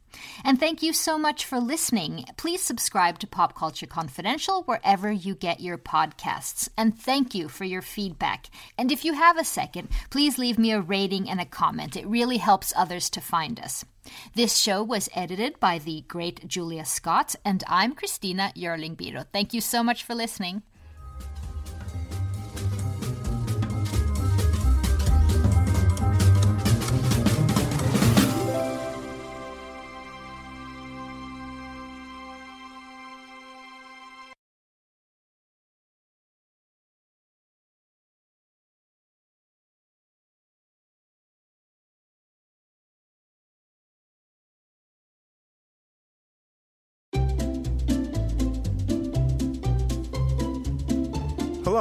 [0.45, 2.25] And thank you so much for listening.
[2.37, 6.69] Please subscribe to Pop Culture Confidential wherever you get your podcasts.
[6.77, 8.47] And thank you for your feedback.
[8.77, 11.97] And if you have a second, please leave me a rating and a comment.
[11.97, 13.85] It really helps others to find us.
[14.35, 19.25] This show was edited by the great Julia Scott, and I'm Christina Yerling Biro.
[19.33, 20.63] Thank you so much for listening.